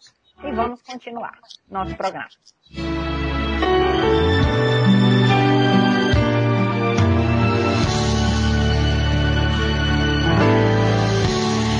e 0.43 0.51
vamos 0.51 0.81
continuar 0.81 1.37
nosso 1.69 1.95
programa. 1.95 2.29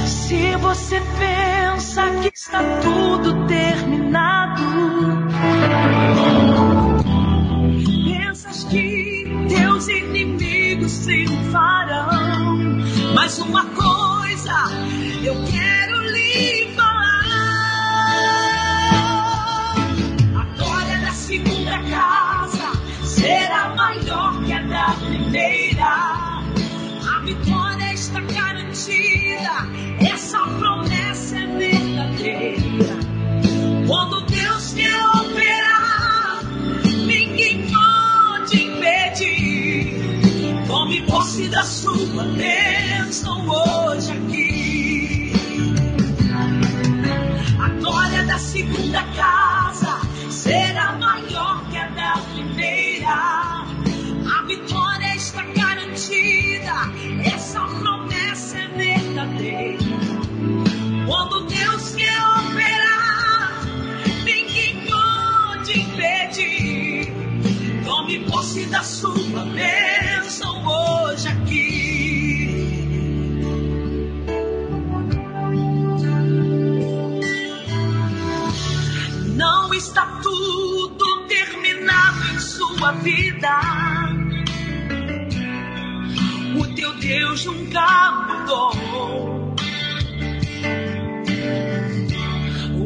Se 0.05 0.55
você 0.57 0.99
pensa 0.99 1.66
que 1.97 2.31
está 2.31 2.59
tudo 2.81 3.47
terminado, 3.47 4.61
pensas 8.05 8.63
que 8.65 9.25
teus 9.49 9.87
inimigos 9.87 10.99
triunfarão. 10.99 12.57
Mas 13.15 13.39
uma 13.39 13.65
coisa 13.65 14.53
eu 15.23 15.33
quero 15.51 16.01
lhe 16.11 16.71
falar. 16.75 17.23
A 20.35 20.43
glória 20.55 20.99
da 20.99 21.11
segunda 21.13 21.79
casa 21.89 22.73
será 23.03 23.73
maior 23.75 24.43
que 24.43 24.53
a 24.53 24.61
da 24.61 24.93
primeira. 25.03 25.87
A 25.87 27.19
vitória 27.25 27.91
está 27.91 28.21
garantida. 28.21 29.67
Essa 29.99 30.39
promessa 30.59 30.86
Da 41.51 41.63
sua 41.63 42.23
bênção 42.23 43.47
hoje 43.47 44.11
aqui. 44.11 45.31
A 47.59 47.69
glória 47.69 48.25
da 48.25 48.37
segunda 48.37 49.01
casa 49.15 49.97
será 50.29 50.91
maior 50.93 51.63
que 51.69 51.77
a 51.77 51.87
da 51.89 52.17
primeira. 52.33 53.07
A 53.09 54.43
vitória 54.45 55.15
está 55.15 55.43
garantida. 55.43 56.73
Essa 57.23 57.61
promessa 57.61 58.57
é 58.57 58.67
verdadeira. 58.67 59.86
O 86.59 86.67
teu 86.73 86.91
Deus 86.95 87.45
nunca 87.45 88.11
mudou. 88.27 88.71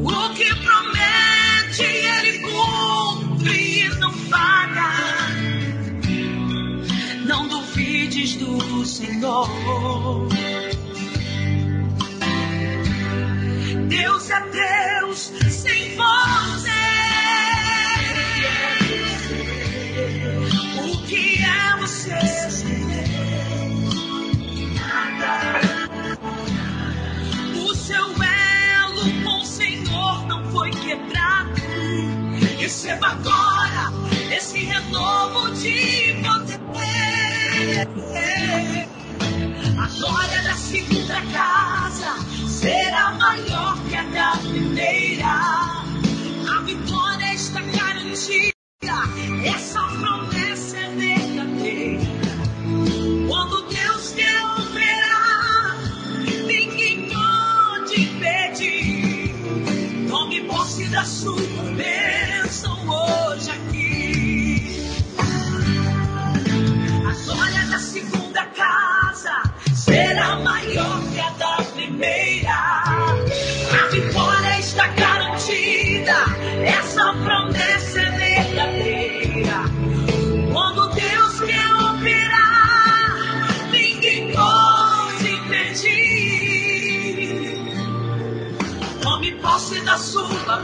O 0.04 0.34
que 0.34 0.54
promete, 0.56 1.84
ele 1.84 2.40
cumpre 2.40 3.86
e 3.86 3.90
não 4.00 4.12
falha. 4.12 4.92
Não 7.26 7.48
duvides 7.48 8.36
do 8.36 8.86
Senhor. 8.86 10.28
Deus 13.88 14.30
é 14.30 14.42
Deus 14.50 15.32
Receba 32.91 33.08
agora 33.08 33.93
esse 34.36 34.65
renovo 34.65 35.49
de 35.51 36.13
poder. 36.62 37.88
A 39.80 39.88
glória 39.88 40.41
da 40.41 40.54
segunda 40.56 41.21
casa 41.32 42.15
será 42.49 43.11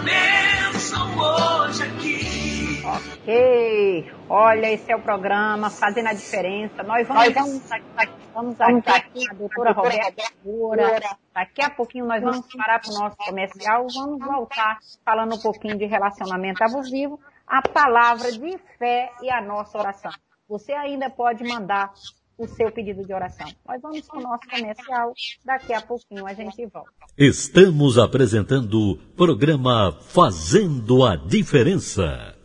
bênção 0.03 1.17
hoje 1.17 1.83
aqui. 1.83 2.81
Ok, 2.86 4.12
olha, 4.29 4.71
esse 4.71 4.91
é 4.91 4.95
o 4.95 5.01
programa 5.01 5.69
Fazendo 5.69 6.07
a 6.07 6.13
Diferença. 6.13 6.83
Nós 6.83 7.07
vamos, 7.07 7.33
vamos 7.33 7.71
aqui, 7.71 8.13
vamos 8.33 8.62
aqui 8.62 9.29
a 9.29 9.33
doutora 9.33 9.71
Roberta 9.73 10.23
Moura. 10.45 10.99
Daqui 11.33 11.62
a 11.62 11.69
pouquinho 11.69 12.05
nós 12.05 12.23
vamos 12.23 12.47
parar 12.55 12.79
para 12.79 12.91
o 12.91 12.99
nosso 12.99 13.17
comercial. 13.17 13.88
Vamos 13.93 14.25
voltar 14.25 14.77
falando 15.03 15.36
um 15.36 15.39
pouquinho 15.39 15.77
de 15.77 15.86
relacionamento 15.86 16.63
abusivo, 16.63 17.19
a 17.45 17.62
palavra 17.62 18.31
de 18.31 18.57
fé 18.79 19.12
e 19.21 19.29
a 19.29 19.41
nossa 19.41 19.77
oração. 19.77 20.12
Você 20.47 20.71
ainda 20.71 21.10
pode 21.10 21.43
mandar 21.43 21.91
o 22.38 22.47
seu 22.47 22.71
pedido 22.71 23.04
de 23.04 23.13
oração. 23.13 23.47
Nós 23.67 23.82
vamos 23.82 24.02
para 24.02 24.19
o 24.19 24.21
nosso 24.21 24.47
comercial. 24.50 25.13
Daqui 25.43 25.73
a 25.73 25.82
pouquinho 25.82 26.26
a 26.28 26.34
gente 26.34 26.65
volta. 26.67 26.91
Estamos 27.17 27.97
apresentando 27.97 28.91
o 28.91 28.97
programa 29.15 29.91
Fazendo 30.02 31.04
a 31.04 31.15
Diferença. 31.15 32.36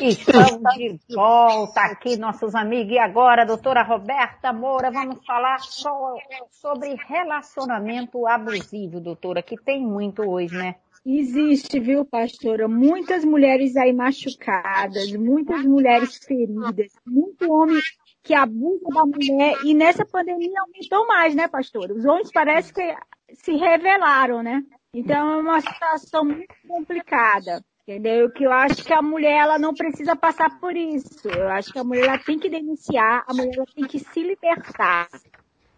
Estamos 0.00 0.60
de 0.76 1.00
volta 1.12 1.80
aqui, 1.80 2.16
nossos 2.16 2.54
amigos. 2.54 2.92
E 2.92 2.98
agora, 2.98 3.44
doutora 3.44 3.82
Roberta 3.82 4.52
Moura, 4.52 4.92
vamos 4.92 5.24
falar 5.26 5.58
só 5.58 6.14
sobre 6.52 6.94
relacionamento 7.08 8.24
abusivo, 8.26 9.00
doutora, 9.00 9.42
que 9.42 9.56
tem 9.56 9.84
muito 9.84 10.22
hoje, 10.22 10.54
né? 10.54 10.76
Existe, 11.10 11.80
viu, 11.80 12.04
pastora? 12.04 12.68
Muitas 12.68 13.24
mulheres 13.24 13.74
aí 13.78 13.94
machucadas, 13.94 15.10
muitas 15.14 15.64
mulheres 15.64 16.18
feridas, 16.18 16.92
muito 17.06 17.50
homem 17.50 17.80
que 18.22 18.34
abusa 18.34 18.84
da 18.92 19.06
mulher 19.06 19.54
e 19.64 19.72
nessa 19.72 20.04
pandemia 20.04 20.60
aumentou 20.60 21.06
mais, 21.06 21.34
né, 21.34 21.48
pastora? 21.48 21.94
Os 21.94 22.04
homens 22.04 22.30
parece 22.30 22.74
que 22.74 22.94
se 23.32 23.52
revelaram, 23.52 24.42
né? 24.42 24.62
Então 24.92 25.32
é 25.32 25.36
uma 25.36 25.62
situação 25.62 26.26
muito 26.26 26.54
complicada. 26.68 27.64
Entendeu? 27.88 28.30
Que 28.30 28.44
eu 28.44 28.52
acho 28.52 28.84
que 28.84 28.92
a 28.92 29.00
mulher 29.00 29.38
ela 29.38 29.58
não 29.58 29.72
precisa 29.72 30.14
passar 30.14 30.60
por 30.60 30.76
isso. 30.76 31.26
Eu 31.26 31.48
acho 31.48 31.72
que 31.72 31.78
a 31.78 31.84
mulher 31.84 32.04
ela 32.04 32.18
tem 32.18 32.38
que 32.38 32.50
denunciar, 32.50 33.24
a 33.26 33.32
mulher 33.32 33.56
ela 33.56 33.66
tem 33.74 33.86
que 33.86 33.98
se 33.98 34.22
libertar. 34.22 35.08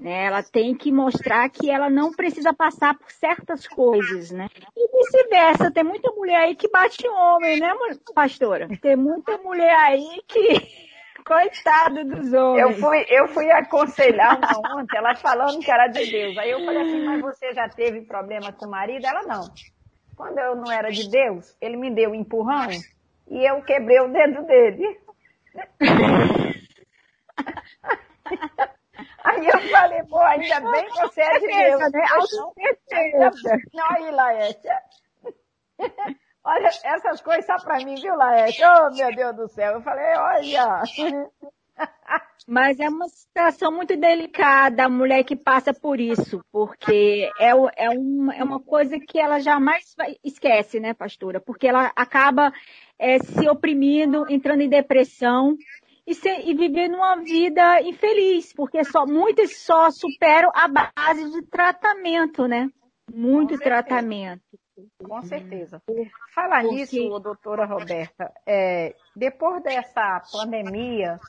Né? 0.00 0.24
Ela 0.24 0.42
tem 0.42 0.74
que 0.74 0.90
mostrar 0.90 1.46
que 1.50 1.70
ela 1.70 1.90
não 1.90 2.10
precisa 2.10 2.54
passar 2.54 2.96
por 2.96 3.12
certas 3.12 3.68
coisas, 3.68 4.30
né? 4.30 4.48
E 4.74 4.88
vice-versa, 4.96 5.70
tem 5.70 5.84
muita 5.84 6.10
mulher 6.12 6.38
aí 6.38 6.56
que 6.56 6.70
bate 6.70 7.06
homem, 7.06 7.60
né, 7.60 7.70
pastora? 8.14 8.66
Tem 8.80 8.96
muita 8.96 9.36
mulher 9.36 9.76
aí 9.76 10.22
que 10.26 10.88
coitado 11.22 12.02
dos 12.06 12.32
homens. 12.32 12.62
Eu 12.62 12.72
fui, 12.80 13.04
eu 13.10 13.28
fui 13.28 13.50
aconselhar 13.50 14.38
uma 14.38 14.80
ontem, 14.80 14.96
ela 14.96 15.14
falando 15.14 15.60
que 15.60 15.70
era 15.70 15.86
de 15.88 16.10
Deus. 16.10 16.38
Aí 16.38 16.50
eu 16.50 16.64
falei 16.64 16.80
assim, 16.80 17.04
mas 17.04 17.20
você 17.20 17.52
já 17.52 17.68
teve 17.68 18.00
problema 18.00 18.52
com 18.52 18.64
o 18.64 18.70
marido? 18.70 19.06
Ela 19.06 19.24
não. 19.24 19.52
Quando 20.16 20.38
eu 20.38 20.56
não 20.56 20.72
era 20.72 20.90
de 20.90 21.10
Deus, 21.10 21.54
ele 21.60 21.76
me 21.76 21.94
deu 21.94 22.12
um 22.12 22.14
empurrão 22.14 22.70
e 23.28 23.46
eu 23.46 23.60
quebrei 23.62 24.00
o 24.00 24.08
dedo 24.08 24.46
dele. 24.46 24.98
Aí 29.24 29.46
eu 29.46 29.60
falei, 29.70 30.02
pô, 30.04 30.18
ainda 30.18 30.60
bem 30.60 30.86
que 30.86 31.00
você 31.00 31.20
é 31.20 31.38
de 31.38 31.46
Deus. 31.46 31.92
Né? 31.92 33.58
Não, 33.74 33.86
aí, 33.90 34.10
Laerte. 34.10 34.68
Olha, 36.42 36.70
essas 36.84 37.20
coisas 37.20 37.44
só 37.44 37.56
pra 37.58 37.84
mim, 37.84 37.96
viu, 37.96 38.16
Laerte? 38.16 38.62
Oh, 38.64 38.90
meu 38.94 39.14
Deus 39.14 39.36
do 39.36 39.48
céu. 39.48 39.74
Eu 39.74 39.82
falei, 39.82 40.16
olha. 40.16 40.82
Mas 42.48 42.80
é 42.80 42.88
uma 42.88 43.08
situação 43.08 43.70
muito 43.70 43.96
delicada 43.96 44.84
a 44.84 44.88
mulher 44.88 45.22
que 45.22 45.36
passa 45.36 45.72
por 45.72 46.00
isso, 46.00 46.44
porque 46.50 47.30
é, 47.38 47.50
é, 47.76 47.90
uma, 47.90 48.34
é 48.34 48.42
uma 48.42 48.58
coisa 48.58 48.98
que 48.98 49.18
ela 49.20 49.38
jamais 49.38 49.94
esquece, 50.24 50.80
né, 50.80 50.92
pastora? 50.92 51.40
Porque 51.40 51.68
ela 51.68 51.92
acaba 51.94 52.52
é, 52.98 53.18
se 53.18 53.48
oprimindo, 53.48 54.26
entrando 54.28 54.62
em 54.62 54.68
depressão 54.68 55.56
e, 56.10 56.14
se, 56.14 56.28
e 56.28 56.54
vivendo 56.54 56.96
uma 56.96 57.16
vida 57.16 57.80
infeliz, 57.82 58.52
porque 58.52 58.82
só 58.82 59.06
muitas 59.06 59.58
só 59.58 59.90
superam 59.92 60.50
a 60.52 60.66
base 60.66 61.30
de 61.30 61.42
tratamento, 61.46 62.48
né? 62.48 62.68
Muito 63.12 63.56
Com 63.56 63.62
tratamento. 63.62 64.42
Com 65.04 65.22
certeza. 65.22 65.80
Falar 66.34 66.62
porque... 66.62 66.76
nisso, 66.76 67.20
doutora 67.20 67.64
Roberta, 67.64 68.32
é, 68.44 68.94
depois 69.14 69.62
dessa 69.62 70.20
pandemia, 70.32 71.20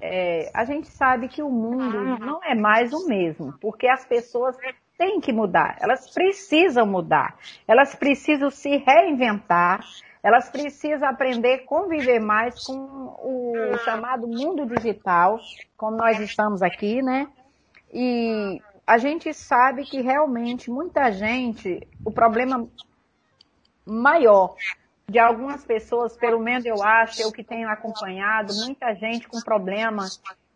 é, 0.00 0.50
a 0.54 0.64
gente 0.64 0.88
sabe 0.88 1.28
que 1.28 1.42
o 1.42 1.50
mundo 1.50 2.18
não 2.18 2.42
é 2.42 2.54
mais 2.54 2.94
o 2.94 3.06
mesmo, 3.06 3.52
porque 3.60 3.86
as 3.86 4.06
pessoas 4.06 4.56
têm 4.96 5.20
que 5.20 5.32
mudar, 5.32 5.76
elas 5.82 6.10
precisam 6.14 6.86
mudar, 6.86 7.36
elas 7.66 7.94
precisam 7.94 8.48
se 8.48 8.76
reinventar, 8.76 9.80
elas 10.24 10.48
precisam 10.48 11.06
aprender 11.06 11.52
a 11.52 11.66
conviver 11.66 12.18
mais 12.18 12.64
com 12.64 12.74
o 12.74 13.76
chamado 13.84 14.26
mundo 14.26 14.64
digital, 14.64 15.38
como 15.76 15.98
nós 15.98 16.18
estamos 16.18 16.62
aqui, 16.62 17.02
né? 17.02 17.28
E 17.92 18.58
a 18.86 18.96
gente 18.96 19.34
sabe 19.34 19.84
que 19.84 20.00
realmente 20.00 20.70
muita 20.70 21.12
gente, 21.12 21.86
o 22.02 22.10
problema 22.10 22.66
maior 23.84 24.56
de 25.06 25.18
algumas 25.18 25.62
pessoas, 25.62 26.16
pelo 26.16 26.40
menos 26.40 26.64
eu 26.64 26.82
acho, 26.82 27.20
eu 27.20 27.30
que 27.30 27.44
tenho 27.44 27.68
acompanhado, 27.68 28.54
muita 28.54 28.94
gente 28.94 29.28
com 29.28 29.42
problema 29.42 30.06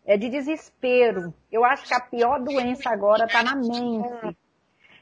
é, 0.03 0.17
de 0.17 0.29
desespero. 0.29 1.31
Eu 1.51 1.63
acho 1.63 1.87
que 1.87 1.93
a 1.93 1.99
pior 1.99 2.39
doença 2.39 2.89
agora 2.89 3.25
está 3.25 3.43
na 3.43 3.55
mente. 3.55 4.35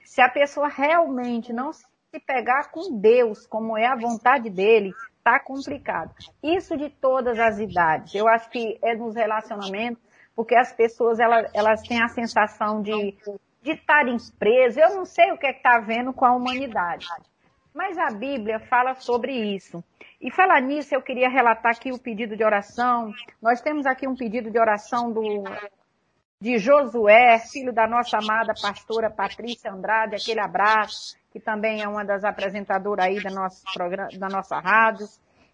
Se 0.04 0.20
a 0.20 0.28
pessoa 0.28 0.68
realmente 0.68 1.54
não 1.54 1.72
se 1.72 1.86
pegar 2.20 2.72
com 2.72 3.00
Deus, 3.00 3.46
como 3.48 3.78
é 3.78 3.86
a 3.86 3.96
vontade 3.96 4.50
dele, 4.50 4.94
tá 5.24 5.40
complicado. 5.40 6.14
Isso 6.42 6.78
de 6.78 6.90
todas 6.90 7.40
as 7.40 7.60
idades. 7.60 8.16
Eu 8.16 8.28
acho 8.28 8.50
que 8.50 8.78
é 8.82 8.96
nos 8.96 9.16
relacionamentos, 9.16 10.02
porque 10.36 10.56
as 10.56 10.72
pessoas 10.72 11.20
elas, 11.20 11.50
elas 11.54 11.82
têm 11.82 12.02
a 12.02 12.08
sensação 12.08 12.82
de 12.82 13.16
de 13.68 13.74
estarem 13.74 14.18
presas. 14.40 14.78
Eu 14.78 14.96
não 14.96 15.06
sei 15.06 15.32
o 15.32 15.38
que 15.38 15.46
é 15.46 15.52
está 15.52 15.80
vendo 15.80 16.14
com 16.14 16.26
a 16.26 16.34
humanidade. 16.34 17.06
Mas 17.74 17.98
a 17.98 18.08
Bíblia 18.08 18.60
fala 18.60 18.96
sobre 18.96 19.34
isso. 19.34 19.84
E 20.20 20.32
falar 20.32 20.62
nisso, 20.62 20.96
eu 20.96 21.02
queria 21.02 21.30
relatar 21.30 21.74
aqui 21.74 21.92
o 21.92 22.00
pedido 22.00 22.36
de 22.36 22.44
oração. 22.44 23.14
Nós 23.42 23.62
temos 23.62 23.86
aqui 23.86 24.08
um 24.08 24.16
pedido 24.16 24.50
de 24.50 24.58
oração 24.58 25.12
do, 25.12 25.44
de 26.40 26.60
Josué, 26.60 27.40
filho 27.40 27.74
da 27.74 27.88
nossa 27.88 28.18
amada 28.18 28.54
pastora 28.62 29.10
Patrícia 29.10 29.72
Andrade, 29.72 30.16
aquele 30.16 30.40
abraço, 30.40 31.18
que 31.32 31.40
também 31.40 31.82
é 31.82 31.88
uma 31.88 32.06
das 32.06 32.24
apresentadoras 32.24 33.06
aí 33.06 33.22
da 33.22 33.32
nossa, 33.32 33.64
programa, 33.74 34.10
da 34.18 34.30
nossa 34.30 34.60
rádio. 34.60 35.08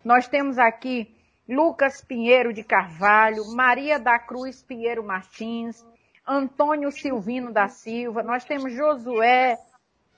Nós 0.04 0.28
temos 0.28 0.58
aqui 0.58 1.16
Lucas 1.48 2.04
Pinheiro 2.04 2.54
de 2.54 2.64
Carvalho, 2.64 3.46
Maria 3.56 3.98
da 3.98 4.20
Cruz 4.20 4.62
Pinheiro 4.62 5.04
Martins, 5.04 5.86
Antônio 6.28 6.92
Silvino 6.92 7.52
da 7.52 7.70
Silva, 7.70 8.22
nós 8.22 8.44
temos 8.44 8.74
Josué 8.74 9.58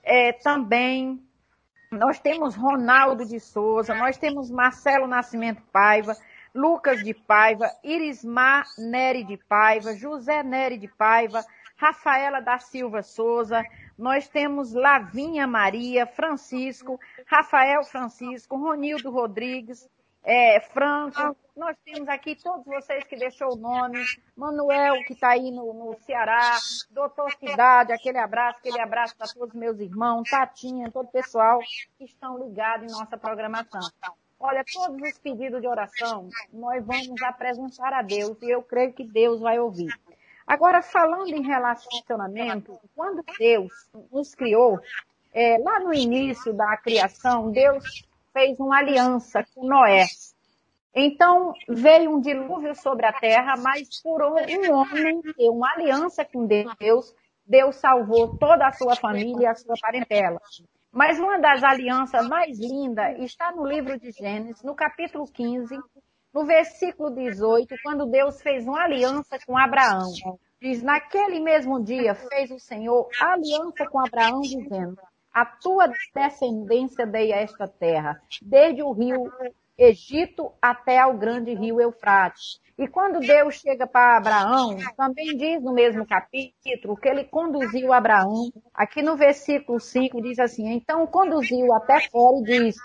é, 0.03 0.33
também, 0.33 1.23
nós 1.91 2.19
temos 2.19 2.55
Ronaldo 2.55 3.25
de 3.25 3.39
Souza, 3.39 3.93
nós 3.93 4.17
temos 4.17 4.49
Marcelo 4.49 5.07
Nascimento 5.07 5.61
Paiva, 5.71 6.15
Lucas 6.55 7.03
de 7.03 7.13
Paiva, 7.13 7.69
Irismar 7.83 8.65
Neri 8.77 9.25
de 9.25 9.35
Paiva, 9.35 9.93
José 9.93 10.41
Neri 10.41 10.77
de 10.77 10.87
Paiva, 10.87 11.45
Rafaela 11.75 12.39
da 12.39 12.57
Silva 12.57 13.03
Souza, 13.03 13.61
nós 13.97 14.29
temos 14.29 14.73
Lavinha 14.73 15.45
Maria, 15.45 16.07
Francisco, 16.07 16.97
Rafael 17.27 17.83
Francisco, 17.83 18.55
Ronildo 18.55 19.11
Rodrigues, 19.11 19.85
é, 20.23 20.59
Franco, 20.59 21.37
nós 21.55 21.77
temos 21.85 22.09
aqui 22.09 22.35
todos 22.35 22.65
vocês 22.65 23.03
que 23.03 23.15
deixou 23.15 23.53
o 23.53 23.55
nome, 23.57 24.03
Manuel, 24.35 25.03
que 25.05 25.13
está 25.13 25.29
aí 25.29 25.51
no, 25.51 25.73
no, 25.73 25.99
Ceará, 25.99 26.57
Doutor 26.89 27.31
Cidade, 27.33 27.93
aquele 27.93 28.17
abraço, 28.17 28.57
aquele 28.59 28.79
abraço 28.79 29.15
para 29.15 29.27
todos 29.27 29.49
os 29.49 29.59
meus 29.59 29.79
irmãos, 29.79 30.29
Tatinha, 30.29 30.89
todo 30.89 31.05
o 31.05 31.11
pessoal 31.11 31.59
que 31.97 32.05
estão 32.05 32.39
ligados 32.39 32.91
em 32.91 32.97
nossa 32.97 33.17
programação. 33.17 33.81
Olha, 34.39 34.63
todos 34.71 35.01
os 35.01 35.17
pedidos 35.17 35.61
de 35.61 35.67
oração, 35.67 36.29
nós 36.51 36.85
vamos 36.85 37.21
apresentar 37.23 37.93
a 37.93 38.01
Deus 38.01 38.37
e 38.41 38.49
eu 38.49 38.61
creio 38.61 38.93
que 38.93 39.03
Deus 39.03 39.39
vai 39.39 39.59
ouvir. 39.59 39.93
Agora, 40.45 40.81
falando 40.81 41.29
em 41.29 41.41
relacionamento, 41.41 42.79
quando 42.95 43.23
Deus 43.39 43.71
nos 44.11 44.35
criou, 44.35 44.79
é, 45.33 45.57
lá 45.57 45.79
no 45.79 45.93
início 45.93 46.53
da 46.53 46.77
criação, 46.77 47.51
Deus 47.51 48.05
fez 48.31 48.59
uma 48.59 48.77
aliança 48.77 49.43
com 49.55 49.67
Noé. 49.67 50.05
Então 50.93 51.53
veio 51.67 52.11
um 52.11 52.21
dilúvio 52.21 52.75
sobre 52.75 53.05
a 53.05 53.13
terra, 53.13 53.55
mas 53.57 54.01
por 54.01 54.21
um 54.21 54.35
homem 54.73 55.21
ter 55.21 55.49
uma 55.49 55.71
aliança 55.73 56.23
com 56.23 56.45
Deus, 56.45 57.13
Deus 57.45 57.75
salvou 57.75 58.37
toda 58.37 58.67
a 58.67 58.71
sua 58.71 58.95
família 58.95 59.43
e 59.43 59.45
a 59.45 59.55
sua 59.55 59.75
parentela. 59.81 60.39
Mas 60.95 61.19
uma 61.19 61.37
das 61.37 61.61
alianças 61.61 62.25
mais 62.25 62.57
lindas 62.57 63.19
está 63.19 63.51
no 63.51 63.67
livro 63.67 63.99
de 63.99 64.11
Gênesis, 64.11 64.63
no 64.63 64.73
capítulo 64.73 65.25
15, 65.25 65.77
no 66.33 66.45
versículo 66.45 67.13
18, 67.13 67.75
quando 67.83 68.05
Deus 68.05 68.41
fez 68.41 68.65
uma 68.65 68.81
aliança 68.81 69.37
com 69.45 69.57
Abraão. 69.57 70.09
Diz, 70.61 70.81
naquele 70.81 71.41
mesmo 71.41 71.83
dia 71.83 72.15
fez 72.15 72.49
o 72.49 72.57
Senhor 72.57 73.09
aliança 73.19 73.85
com 73.87 73.99
Abraão, 73.99 74.39
dizendo, 74.39 74.97
a 75.33 75.45
tua 75.45 75.91
descendência 76.15 77.05
dei 77.05 77.33
a 77.33 77.41
esta 77.41 77.67
terra, 77.67 78.17
desde 78.41 78.81
o 78.81 78.93
rio 78.93 79.29
Egito 79.77 80.53
até 80.61 80.97
ao 80.97 81.17
grande 81.17 81.53
rio 81.53 81.81
Eufrates. 81.81 82.61
E 82.77 82.89
quando 82.89 83.19
Deus 83.21 83.55
chega 83.55 83.87
para 83.87 84.17
Abraão, 84.17 84.77
também 84.97 85.37
diz 85.37 85.63
no 85.63 85.73
mesmo 85.73 86.05
capítulo 86.05 86.97
que 86.97 87.07
ele 87.07 87.23
conduziu 87.23 87.93
Abraão, 87.93 88.51
aqui 88.73 89.01
no 89.01 89.15
versículo 89.15 89.79
5 89.79 90.21
diz 90.21 90.39
assim, 90.39 90.67
então 90.73 91.07
conduziu 91.07 91.73
até 91.73 92.01
fora 92.09 92.37
e 92.39 92.43
diz, 92.43 92.75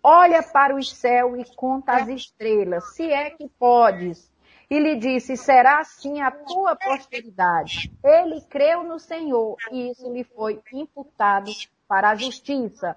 olha 0.00 0.40
para 0.40 0.76
o 0.76 0.82
céu 0.82 1.36
e 1.36 1.44
conta 1.56 1.96
as 1.96 2.08
estrelas, 2.08 2.94
se 2.94 3.10
é 3.10 3.30
que 3.30 3.48
podes. 3.58 4.32
E 4.70 4.78
lhe 4.78 4.96
disse, 4.96 5.36
será 5.36 5.80
assim 5.80 6.20
a 6.20 6.30
tua 6.30 6.76
posteridade. 6.76 7.92
Ele 8.02 8.40
creu 8.48 8.84
no 8.84 8.98
Senhor 8.98 9.56
e 9.70 9.90
isso 9.90 10.10
lhe 10.12 10.24
foi 10.24 10.60
imputado 10.72 11.50
para 11.88 12.10
a 12.10 12.14
justiça. 12.14 12.96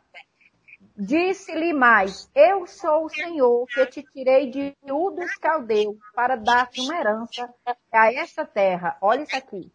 Disse-lhe 0.99 1.73
mais, 1.73 2.27
eu 2.33 2.65
sou 2.65 3.05
o 3.05 3.09
Senhor 3.09 3.67
que 3.67 3.85
te 3.85 4.01
tirei 4.01 4.49
de 4.49 4.75
Ur 4.91 5.11
dos 5.11 5.35
Caldeus 5.35 5.95
para 6.15 6.35
dar-te 6.35 6.81
uma 6.81 6.97
herança 6.97 7.53
a 7.91 8.11
esta 8.11 8.43
terra. 8.43 8.97
Olha 8.99 9.21
isso 9.21 9.35
aqui. 9.35 9.71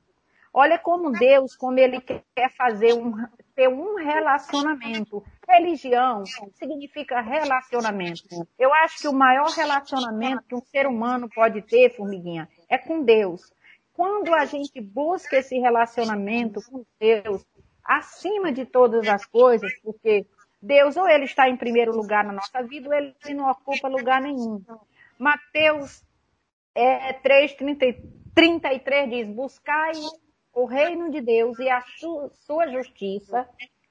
Olha 0.52 0.80
como 0.80 1.12
Deus, 1.12 1.54
como 1.54 1.78
Ele 1.78 2.00
quer 2.00 2.50
fazer 2.56 2.94
um, 2.94 3.14
ter 3.54 3.68
um 3.68 3.94
relacionamento. 3.94 5.22
Religião 5.48 6.24
significa 6.54 7.20
relacionamento. 7.20 8.24
Eu 8.58 8.74
acho 8.74 9.02
que 9.02 9.08
o 9.08 9.14
maior 9.14 9.48
relacionamento 9.50 10.42
que 10.48 10.56
um 10.56 10.62
ser 10.62 10.88
humano 10.88 11.28
pode 11.32 11.62
ter, 11.62 11.94
formiguinha, 11.94 12.48
é 12.68 12.76
com 12.76 13.04
Deus. 13.04 13.52
Quando 13.94 14.34
a 14.34 14.44
gente 14.44 14.80
busca 14.80 15.36
esse 15.36 15.56
relacionamento 15.56 16.60
com 16.68 16.84
Deus, 16.98 17.46
acima 17.84 18.50
de 18.50 18.64
todas 18.64 19.06
as 19.06 19.24
coisas, 19.24 19.72
porque 19.84 20.26
Deus 20.62 20.96
ou 20.96 21.08
ele 21.08 21.24
está 21.24 21.48
em 21.48 21.56
primeiro 21.56 21.90
lugar 21.90 22.24
na 22.24 22.32
nossa 22.32 22.62
vida 22.62 22.88
ou 22.88 22.94
ele 22.94 23.14
não 23.34 23.50
ocupa 23.50 23.88
lugar 23.88 24.20
nenhum. 24.20 24.62
Mateus 25.18 26.04
é, 26.74 27.12
3, 27.14 27.54
30, 27.54 27.86
33 28.34 29.10
diz, 29.10 29.28
buscai 29.28 29.92
o 30.52 30.64
reino 30.64 31.10
de 31.10 31.20
Deus 31.20 31.58
e 31.58 31.68
a 31.68 31.82
sua 32.46 32.68
justiça 32.68 33.48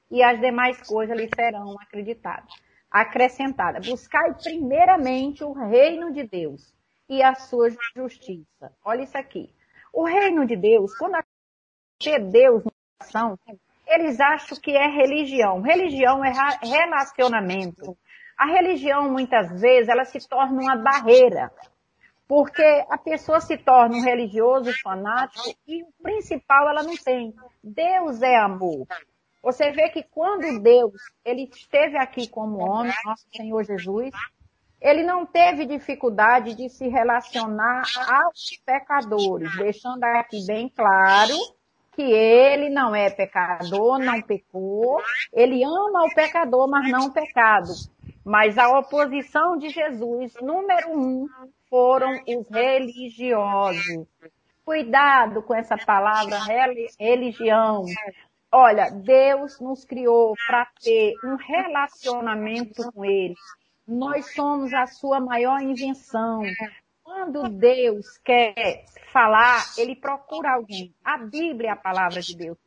e 0.10 0.24
as 0.24 0.40
demais 0.40 0.82
coisas 0.88 1.18
lhe 1.18 1.30
serão 1.34 1.76
acreditadas. 1.80 2.54
Acrescentada. 2.90 3.80
Buscai 3.80 4.34
primeiramente 4.36 5.44
o 5.44 5.54
reino 5.54 6.12
de 6.14 6.24
Deus 6.24 6.74
e 7.10 7.22
a 7.22 7.36
sua 7.36 7.70
justiça. 7.96 8.74
Olha 8.84 9.04
isso 9.04 9.18
aqui. 9.18 9.54
O 9.94 10.06
reino 10.06 10.46
de 10.46 10.56
Deus, 10.56 10.98
quando 10.98 11.16
a 11.16 11.24
Deus 12.32 12.64
no 12.64 12.72
coração, 12.98 13.38
eles 13.92 14.20
acham 14.20 14.58
que 14.58 14.72
é 14.72 14.88
religião. 14.88 15.62
Religião 15.62 16.24
é 16.24 16.32
relacionamento. 16.64 17.98
A 18.38 18.46
religião, 18.46 19.12
muitas 19.12 19.60
vezes, 19.60 19.90
ela 19.90 20.06
se 20.06 20.28
torna 20.28 20.62
uma 20.62 20.76
barreira. 20.78 21.52
Porque 22.28 22.64
a 22.90 22.98
pessoa 22.98 23.42
se 23.42 23.58
torna 23.58 23.98
um 23.98 24.04
religioso 24.04 24.72
fanático 24.82 25.54
e 25.68 25.84
o 25.84 25.92
principal 26.02 26.70
ela 26.70 26.82
não 26.82 26.96
tem. 26.96 27.36
Deus 27.62 28.22
é 28.22 28.38
amor. 28.38 28.88
Você 29.44 29.72
vê 29.72 29.90
que 29.90 30.04
quando 30.04 30.62
Deus, 30.62 30.94
ele 31.26 31.50
esteve 31.52 31.98
aqui 31.98 32.30
como 32.30 32.60
homem, 32.60 32.94
nosso 33.04 33.26
Senhor 33.36 33.64
Jesus, 33.66 34.12
ele 34.80 35.04
não 35.04 35.26
teve 35.26 35.66
dificuldade 35.66 36.56
de 36.56 36.70
se 36.70 36.88
relacionar 36.88 37.84
aos 38.08 38.58
pecadores, 38.66 39.54
deixando 39.58 40.04
aqui 40.06 40.46
bem 40.46 40.70
claro 40.70 41.36
que 41.94 42.02
ele 42.02 42.70
não 42.70 42.96
é 42.96 43.10
pecador, 43.10 44.00
não 44.00 44.22
pecou, 44.22 45.02
ele 45.34 45.64
ama 45.64 46.06
o 46.06 46.14
pecador, 46.14 46.68
mas 46.68 46.90
não 46.90 47.08
o 47.08 47.14
pecado. 47.14 47.72
Mas 48.24 48.58
a 48.58 48.78
oposição 48.78 49.58
de 49.58 49.70
Jesus, 49.70 50.34
número 50.42 50.98
um, 50.98 51.28
foram 51.70 52.22
os 52.28 52.48
religiosos. 52.50 54.08
Cuidado 54.64 55.42
com 55.42 55.56
essa 55.56 55.78
palavra 55.78 56.38
religião. 57.00 57.86
Olha, 58.52 58.90
Deus 58.92 59.60
nos 59.60 59.86
criou 59.86 60.36
para 60.46 60.68
ter 60.82 61.14
um 61.24 61.36
relacionamento 61.36 62.92
com 62.92 63.04
Ele. 63.04 63.36
Nós 63.88 64.34
somos 64.34 64.74
a 64.74 64.86
sua 64.86 65.20
maior 65.20 65.62
invenção. 65.62 66.44
Quando 67.22 67.48
Deus 67.50 68.18
quer 68.26 68.84
falar, 69.14 69.64
ele 69.78 69.96
procura 69.96 70.54
alguém. 70.56 70.92
A 71.06 71.20
Bíblia 71.20 71.70
é 71.70 71.72
a 71.72 71.76
palavra 71.76 72.20
de 72.20 72.36
Deus. 72.36 72.58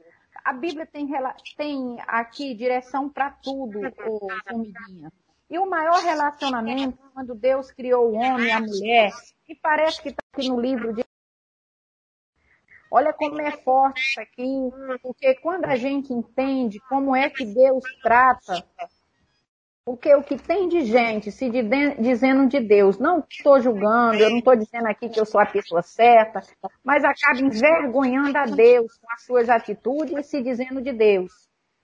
A 0.44 0.52
Bíblia 0.52 0.86
tem, 0.86 1.08
tem 1.56 1.96
aqui 2.06 2.54
direção 2.54 3.10
para 3.10 3.32
tudo, 3.32 3.80
ô 3.80 4.28
formiguinha. 4.48 5.12
E 5.50 5.58
o 5.58 5.68
maior 5.68 6.00
relacionamento, 6.00 6.96
quando 7.12 7.34
Deus 7.34 7.72
criou 7.72 8.12
o 8.12 8.14
homem 8.14 8.46
e 8.46 8.52
a 8.52 8.60
mulher, 8.60 9.10
e 9.48 9.56
parece 9.56 10.00
que 10.00 10.10
está 10.10 10.22
aqui 10.32 10.48
no 10.48 10.60
livro 10.60 10.94
de. 10.94 11.04
Olha 12.92 13.12
como 13.12 13.40
é 13.40 13.50
forte 13.50 14.02
isso 14.02 14.20
aqui, 14.20 14.70
porque 15.02 15.34
quando 15.40 15.64
a 15.64 15.74
gente 15.74 16.12
entende 16.12 16.78
como 16.88 17.16
é 17.16 17.28
que 17.28 17.44
Deus 17.44 17.82
trata 18.00 18.64
porque 19.84 20.14
o 20.14 20.22
que 20.22 20.36
tem 20.38 20.66
de 20.66 20.82
gente 20.84 21.30
se 21.30 21.50
dizendo 21.50 22.48
de 22.48 22.58
Deus, 22.60 22.98
não 22.98 23.22
estou 23.28 23.60
julgando, 23.60 24.16
eu 24.16 24.30
não 24.30 24.38
estou 24.38 24.56
dizendo 24.56 24.86
aqui 24.86 25.10
que 25.10 25.20
eu 25.20 25.26
sou 25.26 25.40
a 25.40 25.46
pessoa 25.46 25.82
certa, 25.82 26.40
mas 26.82 27.04
acaba 27.04 27.40
envergonhando 27.40 28.38
a 28.38 28.46
Deus 28.46 28.96
com 28.96 29.12
as 29.12 29.22
suas 29.24 29.50
atitudes 29.50 30.16
e 30.16 30.22
se 30.22 30.42
dizendo 30.42 30.80
de 30.80 30.92
Deus. 30.92 31.32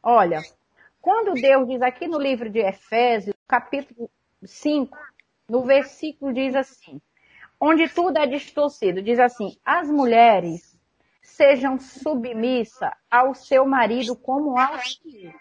Olha, 0.03 0.41
quando 1.01 1.35
Deus 1.35 1.69
diz 1.69 1.83
aqui 1.83 2.09
no 2.09 2.19
livro 2.19 2.49
de 2.49 2.61
Efésios, 2.61 3.37
capítulo 3.47 4.11
5, 4.43 4.97
no 5.47 5.63
versículo 5.63 6.33
diz 6.33 6.55
assim, 6.55 7.03
onde 7.61 7.87
tudo 7.87 8.17
é 8.17 8.27
distorcido, 8.27 9.03
diz 9.03 9.19
assim, 9.19 9.59
as 9.63 9.91
mulheres 9.91 10.75
sejam 11.23 11.79
submissas 11.79 12.91
ao 13.11 13.35
seu 13.35 13.67
marido 13.67 14.17
como 14.17 14.59
ao 14.59 14.79
filho 14.79 15.35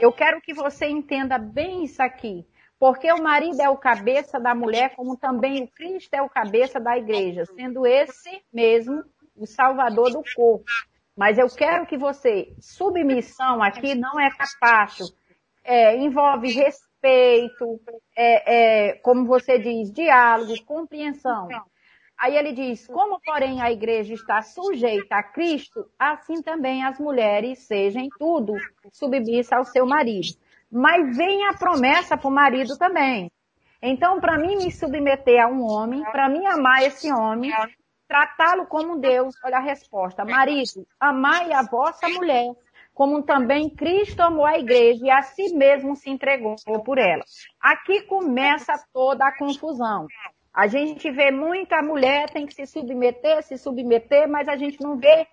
eu 0.00 0.12
quero 0.12 0.40
que 0.40 0.52
você 0.52 0.86
entenda 0.86 1.38
bem 1.38 1.84
isso 1.84 2.02
aqui. 2.02 2.46
Porque 2.78 3.12
o 3.12 3.22
marido 3.22 3.60
é 3.60 3.68
o 3.68 3.76
cabeça 3.76 4.40
da 4.40 4.54
mulher, 4.54 4.96
como 4.96 5.16
também 5.16 5.62
o 5.62 5.68
Cristo 5.68 6.14
é 6.14 6.20
o 6.20 6.28
cabeça 6.28 6.80
da 6.80 6.98
igreja, 6.98 7.44
sendo 7.46 7.86
esse 7.86 8.42
mesmo 8.52 9.04
o 9.36 9.46
salvador 9.46 10.10
do 10.10 10.22
corpo. 10.34 10.64
Mas 11.16 11.38
eu 11.38 11.48
quero 11.48 11.86
que 11.86 11.96
você, 11.96 12.54
submissão 12.60 13.62
aqui 13.62 13.94
não 13.94 14.18
é 14.18 14.30
capacho, 14.30 15.04
é, 15.62 15.96
envolve 15.96 16.50
respeito, 16.50 17.80
é, 18.16 18.88
é, 18.88 18.92
como 18.94 19.26
você 19.26 19.58
diz, 19.58 19.92
diálogo, 19.92 20.52
compreensão. 20.64 21.48
Aí 22.18 22.36
ele 22.36 22.52
diz: 22.52 22.86
Como, 22.86 23.20
porém, 23.20 23.60
a 23.60 23.70
igreja 23.70 24.14
está 24.14 24.42
sujeita 24.42 25.16
a 25.16 25.22
Cristo, 25.22 25.86
assim 25.98 26.40
também 26.42 26.84
as 26.84 26.98
mulheres 26.98 27.60
sejam 27.60 28.08
tudo 28.18 28.54
submissas 28.92 29.52
ao 29.52 29.64
seu 29.64 29.86
marido. 29.86 30.36
Mas 30.70 31.16
vem 31.16 31.46
a 31.46 31.54
promessa 31.54 32.16
para 32.16 32.28
o 32.28 32.32
marido 32.32 32.78
também. 32.78 33.30
Então, 33.82 34.20
para 34.20 34.38
mim 34.38 34.56
me 34.56 34.70
submeter 34.70 35.42
a 35.42 35.48
um 35.48 35.62
homem, 35.62 36.02
para 36.04 36.28
mim 36.28 36.46
amar 36.46 36.84
esse 36.84 37.12
homem, 37.12 37.52
tratá-lo 38.06 38.66
como 38.66 39.00
Deus, 39.00 39.34
olha 39.44 39.56
a 39.56 39.60
resposta: 39.60 40.24
Marido, 40.24 40.86
amai 41.00 41.52
a 41.52 41.62
vossa 41.62 42.08
mulher, 42.08 42.54
como 42.94 43.22
também 43.22 43.68
Cristo 43.68 44.20
amou 44.20 44.46
a 44.46 44.58
igreja 44.58 45.06
e 45.06 45.10
a 45.10 45.22
si 45.22 45.52
mesmo 45.54 45.96
se 45.96 46.10
entregou 46.10 46.54
por 46.84 46.98
ela. 46.98 47.24
Aqui 47.60 48.02
começa 48.02 48.72
toda 48.92 49.26
a 49.26 49.36
confusão. 49.36 50.06
A 50.54 50.66
gente 50.66 51.10
vê 51.10 51.30
muita 51.30 51.82
mulher 51.82 52.28
tem 52.30 52.46
que 52.46 52.54
se 52.54 52.66
submeter, 52.66 53.42
se 53.42 53.56
submeter, 53.56 54.28
mas 54.28 54.48
a 54.48 54.56
gente 54.56 54.80
não 54.82 54.98
vê, 54.98 55.26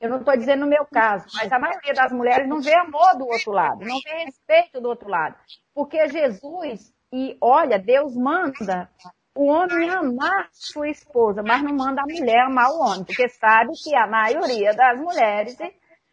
eu 0.00 0.08
não 0.08 0.18
estou 0.18 0.36
dizendo 0.36 0.60
no 0.60 0.66
meu 0.68 0.86
caso, 0.86 1.26
mas 1.34 1.50
a 1.52 1.58
maioria 1.58 1.92
das 1.92 2.12
mulheres 2.12 2.48
não 2.48 2.60
vê 2.60 2.74
amor 2.74 3.18
do 3.18 3.26
outro 3.26 3.50
lado, 3.50 3.84
não 3.84 3.98
vê 4.00 4.24
respeito 4.24 4.80
do 4.80 4.88
outro 4.88 5.08
lado. 5.08 5.34
Porque 5.74 6.08
Jesus, 6.08 6.92
e 7.12 7.36
olha, 7.40 7.78
Deus 7.80 8.14
manda 8.16 8.88
o 9.36 9.46
homem 9.46 9.90
amar 9.90 10.48
sua 10.52 10.88
esposa, 10.88 11.42
mas 11.42 11.62
não 11.62 11.74
manda 11.74 12.02
a 12.02 12.06
mulher 12.06 12.40
amar 12.46 12.70
o 12.70 12.80
homem, 12.80 13.04
porque 13.04 13.28
sabe 13.28 13.72
que 13.82 13.94
a 13.96 14.06
maioria 14.06 14.72
das 14.72 15.00
mulheres, 15.00 15.56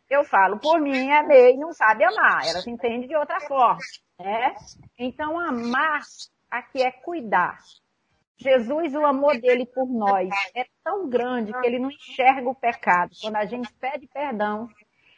eu 0.09 0.23
falo 0.23 0.57
por 0.57 0.79
mim, 0.81 1.09
é 1.09 1.21
meio 1.21 1.59
não 1.59 1.73
sabe 1.73 2.03
amar, 2.03 2.47
ela 2.47 2.61
se 2.61 2.71
entende 2.71 3.07
de 3.07 3.15
outra 3.15 3.39
forma. 3.41 3.79
Né? 4.19 4.55
Então, 4.97 5.39
amar 5.39 6.01
aqui 6.49 6.81
é 6.81 6.91
cuidar. 6.91 7.59
Jesus, 8.37 8.93
o 8.93 9.05
amor 9.05 9.39
dele 9.39 9.65
por 9.65 9.87
nós 9.87 10.29
é 10.55 10.65
tão 10.83 11.09
grande 11.09 11.51
que 11.51 11.65
ele 11.65 11.79
não 11.79 11.89
enxerga 11.89 12.47
o 12.47 12.55
pecado. 12.55 13.11
Quando 13.21 13.35
a 13.35 13.45
gente 13.45 13.71
pede 13.73 14.07
perdão, 14.07 14.69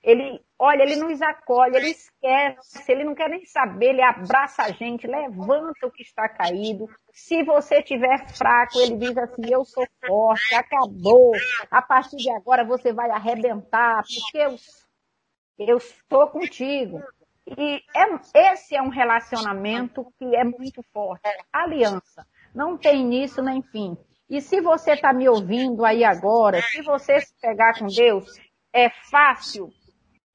ele, 0.01 0.41
olha, 0.57 0.83
ele 0.83 0.95
nos 0.95 1.21
acolhe, 1.21 1.75
ele 1.75 1.89
esquece, 1.89 2.89
ele 2.89 3.03
não 3.03 3.13
quer 3.13 3.29
nem 3.29 3.45
saber, 3.45 3.89
ele 3.89 4.01
abraça 4.01 4.63
a 4.63 4.71
gente, 4.71 5.05
levanta 5.05 5.85
o 5.85 5.91
que 5.91 6.01
está 6.01 6.29
caído. 6.29 6.87
Se 7.11 7.43
você 7.43 7.79
estiver 7.79 8.25
fraco, 8.29 8.79
ele 8.79 8.95
diz 8.95 9.17
assim: 9.17 9.51
Eu 9.51 9.65
sou 9.65 9.85
forte, 10.07 10.55
acabou. 10.55 11.33
A 11.69 11.81
partir 11.81 12.15
de 12.15 12.29
agora 12.31 12.63
você 12.63 12.93
vai 12.93 13.09
arrebentar, 13.09 14.01
porque 14.03 14.37
eu, 14.37 14.55
eu 15.67 15.77
estou 15.77 16.27
contigo. 16.27 17.03
E 17.57 17.81
é, 17.95 18.51
esse 18.53 18.75
é 18.75 18.81
um 18.81 18.89
relacionamento 18.89 20.05
que 20.17 20.35
é 20.35 20.43
muito 20.43 20.81
forte. 20.93 21.27
Aliança. 21.51 22.25
Não 22.53 22.77
tem 22.77 23.01
início 23.01 23.43
nem 23.43 23.61
fim. 23.61 23.97
E 24.29 24.41
se 24.41 24.61
você 24.61 24.91
está 24.91 25.11
me 25.11 25.27
ouvindo 25.27 25.83
aí 25.83 26.03
agora, 26.03 26.61
se 26.61 26.81
você 26.81 27.19
se 27.19 27.33
pegar 27.41 27.77
com 27.77 27.87
Deus, 27.87 28.25
é 28.73 28.89
fácil? 29.09 29.73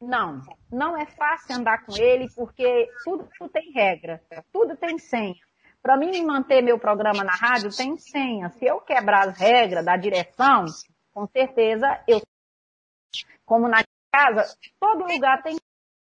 Não, 0.01 0.43
não 0.71 0.97
é 0.97 1.07
fácil 1.07 1.57
andar 1.57 1.85
com 1.85 1.97
Ele, 1.97 2.29
porque 2.35 2.89
tudo, 3.05 3.29
tudo 3.39 3.51
tem 3.51 3.73
regra, 3.73 4.21
tudo 4.53 4.77
tem 4.77 4.99
senha. 4.99 5.37
Para 5.81 5.97
mim 5.97 6.25
manter 6.25 6.63
meu 6.63 6.79
programa 6.79 7.23
na 7.23 7.33
rádio, 7.33 7.75
tem 7.75 7.97
senha. 7.99 8.49
Se 8.51 8.65
eu 8.65 8.81
quebrar 8.81 9.29
as 9.29 9.39
regras 9.39 9.85
da 9.85 9.97
direção, 9.97 10.65
com 11.13 11.27
certeza 11.27 12.03
eu. 12.09 12.21
Como 13.45 13.69
na 13.69 13.85
casa, 14.11 14.57
todo 14.81 15.05
lugar 15.05 15.43
tem 15.43 15.57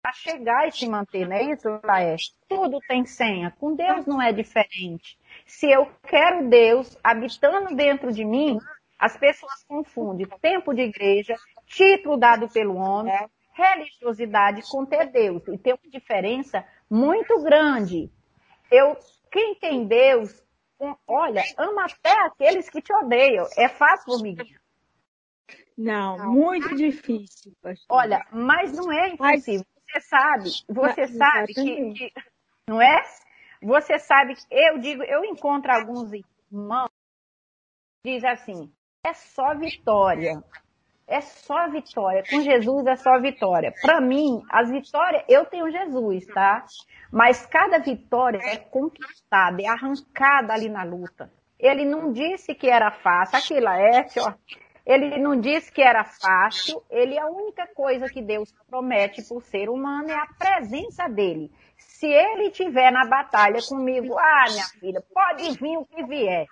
para 0.02 0.14
chegar 0.14 0.68
e 0.68 0.72
se 0.72 0.88
manter, 0.88 1.28
não 1.28 1.36
é 1.36 1.52
isso, 1.52 1.68
Laércio? 1.84 2.34
Tudo 2.48 2.80
tem 2.88 3.06
senha. 3.06 3.52
Com 3.60 3.76
Deus 3.76 4.06
não 4.06 4.22
é 4.22 4.32
diferente. 4.32 5.18
Se 5.46 5.70
eu 5.70 5.90
quero 6.04 6.50
Deus 6.50 6.98
habitando 7.04 7.76
dentro 7.76 8.12
de 8.12 8.26
mim, 8.26 8.60
as 8.98 9.16
pessoas 9.18 9.64
confundem 9.68 10.28
tempo 10.42 10.74
de 10.74 10.82
igreja, 10.82 11.36
título 11.68 12.18
dado 12.18 12.50
pelo 12.50 12.76
homem, 12.76 13.14
religiosidade 13.54 14.62
com 14.70 14.86
ter 14.86 15.12
Deus. 15.12 15.48
E 15.48 15.58
tem 15.58 15.74
uma 15.74 15.92
diferença 15.92 16.66
muito 16.90 17.42
grande. 17.44 18.12
Eu 18.72 18.98
quem 19.32 19.54
tem 19.56 19.86
Deus, 19.86 20.42
olha, 21.06 21.44
ama 21.58 21.86
até 21.86 22.12
aqueles 22.26 22.70
que 22.70 22.82
te 22.82 22.94
odeiam. 22.94 23.46
É 23.58 23.68
fácil, 23.68 24.06
formiguinha? 24.14 24.60
Não, 25.78 26.32
muito 26.32 26.74
difícil, 26.76 27.54
pastor. 27.62 27.86
Olha, 27.90 28.26
mas 28.32 28.72
não 28.72 28.92
é 28.92 29.10
impossível. 29.10 29.66
Você 29.88 30.02
sabe, 30.02 30.50
você 30.70 31.08
sabe 31.08 31.54
que, 31.54 31.94
que, 31.94 32.14
não 32.68 32.82
é? 32.82 33.04
Você 33.62 34.00
sabe 34.00 34.36
que 34.36 34.46
eu 34.52 34.78
digo, 34.80 35.04
eu 35.04 35.24
encontro 35.26 35.72
alguns 35.72 36.12
irmãos 36.14 36.90
diz 38.06 38.24
assim, 38.24 38.72
é 39.04 39.14
só 39.14 39.56
vitória. 39.56 40.44
É 41.08 41.22
só 41.22 41.70
vitória. 41.70 42.24
Com 42.30 42.42
Jesus 42.42 42.86
é 42.88 42.96
só 42.96 43.20
vitória. 43.20 43.74
Para 43.82 44.00
mim, 44.02 44.42
as 44.50 44.70
vitórias, 44.70 45.24
eu 45.28 45.46
tenho 45.46 45.70
Jesus, 45.72 46.26
tá? 46.28 46.66
Mas 47.12 47.46
cada 47.46 47.80
vitória 47.80 48.40
é 48.44 48.58
conquistada, 48.58 49.62
é 49.62 49.68
arrancada 49.68 50.54
ali 50.54 50.70
na 50.70 50.84
luta. 50.84 51.32
Ele 51.60 51.86
não 51.86 52.12
disse 52.12 52.54
que 52.54 52.70
era 52.70 52.92
fácil. 52.92 53.38
Aqui, 53.38 53.60
Laércio, 53.60 54.24
ó. 54.24 54.34
Ele 54.86 55.18
não 55.18 55.40
disse 55.40 55.72
que 55.72 55.82
era 55.82 56.04
fácil. 56.04 56.84
Ele, 56.92 57.18
a 57.18 57.26
única 57.26 57.66
coisa 57.68 58.08
que 58.08 58.22
Deus 58.22 58.54
promete 58.70 59.24
por 59.24 59.42
ser 59.42 59.68
humano 59.68 60.10
é 60.10 60.16
a 60.16 60.28
presença 60.38 61.08
dele. 61.08 61.52
Se 61.78 62.06
ele 62.06 62.50
estiver 62.50 62.92
na 62.92 63.06
batalha 63.06 63.60
comigo, 63.68 64.18
ah, 64.18 64.46
minha 64.50 64.66
filha, 64.80 65.04
pode 65.14 65.58
vir 65.58 65.78
o 65.78 65.86
que 65.86 66.04
vier. 66.04 66.46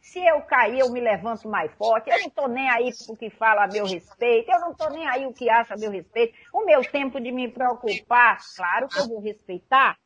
Se 0.00 0.24
eu 0.24 0.40
cair, 0.42 0.78
eu 0.78 0.90
me 0.90 1.00
levanto 1.00 1.48
mais 1.48 1.72
forte. 1.74 2.10
Eu 2.10 2.18
não 2.18 2.26
estou 2.26 2.48
nem 2.48 2.68
aí 2.68 2.92
o 3.08 3.16
que 3.16 3.28
fala 3.30 3.64
a 3.64 3.68
meu 3.68 3.84
respeito. 3.84 4.50
Eu 4.50 4.60
não 4.60 4.70
estou 4.70 4.90
nem 4.90 5.06
aí 5.06 5.26
o 5.26 5.32
que 5.32 5.50
acha 5.50 5.74
a 5.74 5.76
meu 5.76 5.90
respeito. 5.90 6.34
O 6.52 6.64
meu 6.64 6.80
tempo 6.82 7.20
de 7.20 7.32
me 7.32 7.48
preocupar, 7.48 8.38
claro 8.56 8.88
que 8.88 8.98
eu 8.98 9.08
vou 9.08 9.20
respeitar. 9.20 9.96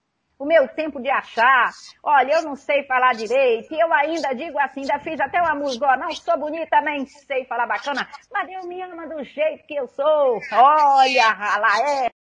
O 0.41 0.47
meu 0.47 0.67
tempo 0.69 0.99
de 1.03 1.11
achar, 1.11 1.71
olha, 2.03 2.33
eu 2.33 2.43
não 2.43 2.57
sei 2.57 2.83
falar 2.85 3.13
direito, 3.13 3.75
eu 3.75 3.93
ainda 3.93 4.35
digo 4.35 4.59
assim, 4.59 4.81
ainda 4.81 4.99
fiz 4.99 5.21
até 5.21 5.39
uma 5.39 5.55
música, 5.55 5.99
não 5.99 6.11
sou 6.13 6.39
bonita, 6.39 6.81
nem 6.81 7.05
sei 7.05 7.45
falar 7.45 7.67
bacana, 7.67 8.09
mas 8.33 8.47
Deus 8.49 8.65
me 8.65 8.81
ama 8.81 9.07
do 9.07 9.23
jeito 9.23 9.67
que 9.67 9.75
eu 9.75 9.87
sou. 9.89 10.41
Olha, 10.51 11.59
lá 11.59 11.79
é 11.87 12.11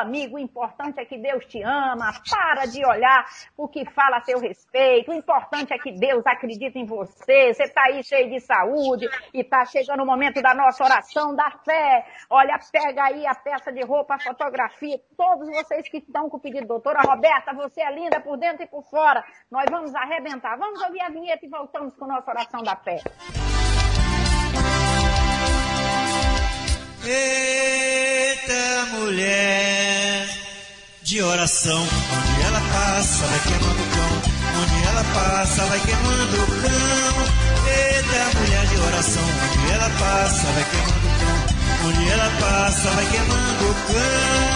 amigo, 0.00 0.36
o 0.36 0.38
importante 0.38 1.00
é 1.00 1.04
que 1.04 1.18
Deus 1.18 1.44
te 1.46 1.62
ama, 1.62 2.12
para 2.28 2.66
de 2.66 2.84
olhar 2.84 3.24
o 3.56 3.68
que 3.68 3.84
fala 3.90 4.18
a 4.18 4.20
seu 4.22 4.38
respeito, 4.38 5.10
o 5.10 5.14
importante 5.14 5.72
é 5.72 5.78
que 5.78 5.92
Deus 5.92 6.26
acredita 6.26 6.78
em 6.78 6.84
você, 6.84 7.54
você 7.54 7.64
está 7.64 7.82
aí 7.86 8.02
cheio 8.02 8.30
de 8.30 8.40
saúde 8.40 9.08
e 9.32 9.40
está 9.40 9.64
chegando 9.64 10.02
o 10.02 10.06
momento 10.06 10.40
da 10.42 10.54
nossa 10.54 10.82
oração, 10.84 11.34
da 11.34 11.50
fé. 11.64 12.06
Olha, 12.28 12.58
pega 12.72 13.04
aí 13.04 13.26
a 13.26 13.34
peça 13.34 13.72
de 13.72 13.82
roupa, 13.84 14.14
a 14.14 14.18
fotografia, 14.18 14.98
todos 15.16 15.48
vocês 15.48 15.88
que 15.88 15.98
estão 15.98 16.28
com 16.28 16.36
o 16.36 16.40
pedido, 16.40 16.66
doutora 16.66 17.00
Roberta, 17.02 17.52
você 17.54 17.82
é 17.82 17.92
linda 17.92 18.20
por 18.20 18.36
dentro 18.36 18.62
e 18.62 18.66
por 18.66 18.82
fora, 18.84 19.24
nós 19.50 19.66
vamos 19.70 19.94
arrebentar. 19.94 20.56
Vamos 20.56 20.80
ouvir 20.82 21.00
a 21.02 21.08
vinheta 21.08 21.44
e 21.44 21.48
voltamos 21.48 21.94
com 21.96 22.04
a 22.06 22.08
nossa 22.08 22.30
oração 22.30 22.62
da 22.62 22.76
fé. 22.76 23.00
Eita 28.50 28.86
mulher 28.98 30.26
de 31.04 31.22
oração, 31.22 31.82
onde 31.82 32.42
ela 32.48 32.60
passa 32.72 33.24
vai 33.28 33.38
queimando 33.44 33.80
o 33.80 33.86
cão, 33.94 34.10
onde 34.60 34.76
ela 34.88 35.04
passa 35.14 35.66
vai 35.66 35.78
queimando 35.78 36.34
o 36.34 36.46
cão. 36.46 37.14
Eita 37.70 38.38
mulher 38.40 38.66
de 38.66 38.76
oração, 38.76 39.22
onde 39.22 39.70
ela 39.72 39.88
passa 40.00 40.46
vai 40.50 40.64
queimando 40.68 41.06
o 41.06 41.10
cão, 41.20 41.38
onde 41.86 42.02
ela 42.10 42.28
passa 42.40 42.90
vai 42.90 43.06
queimando 43.08 43.70
o 43.70 43.74
cão. 43.86 44.50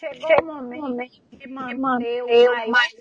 Chegou 0.00 0.34
o 0.42 0.44
momento 0.44 1.22
de 1.30 1.46
manter 1.46 2.20
o 2.24 2.26
mais 2.68 2.92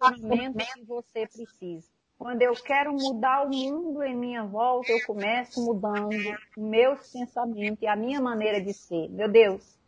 relacionamento 0.00 0.56
que 0.56 0.84
você 0.86 1.26
precisa. 1.26 1.93
Quando 2.18 2.42
eu 2.42 2.54
quero 2.54 2.92
mudar 2.92 3.46
o 3.46 3.50
mundo 3.50 4.02
em 4.02 4.16
minha 4.16 4.44
volta, 4.44 4.90
eu 4.90 5.04
começo 5.06 5.64
mudando 5.64 6.10
meus 6.56 7.12
pensamentos 7.12 7.82
e 7.82 7.86
a 7.86 7.96
minha 7.96 8.20
maneira 8.20 8.60
de 8.60 8.72
ser. 8.72 9.08
Meu 9.10 9.28
Deus, 9.28 9.78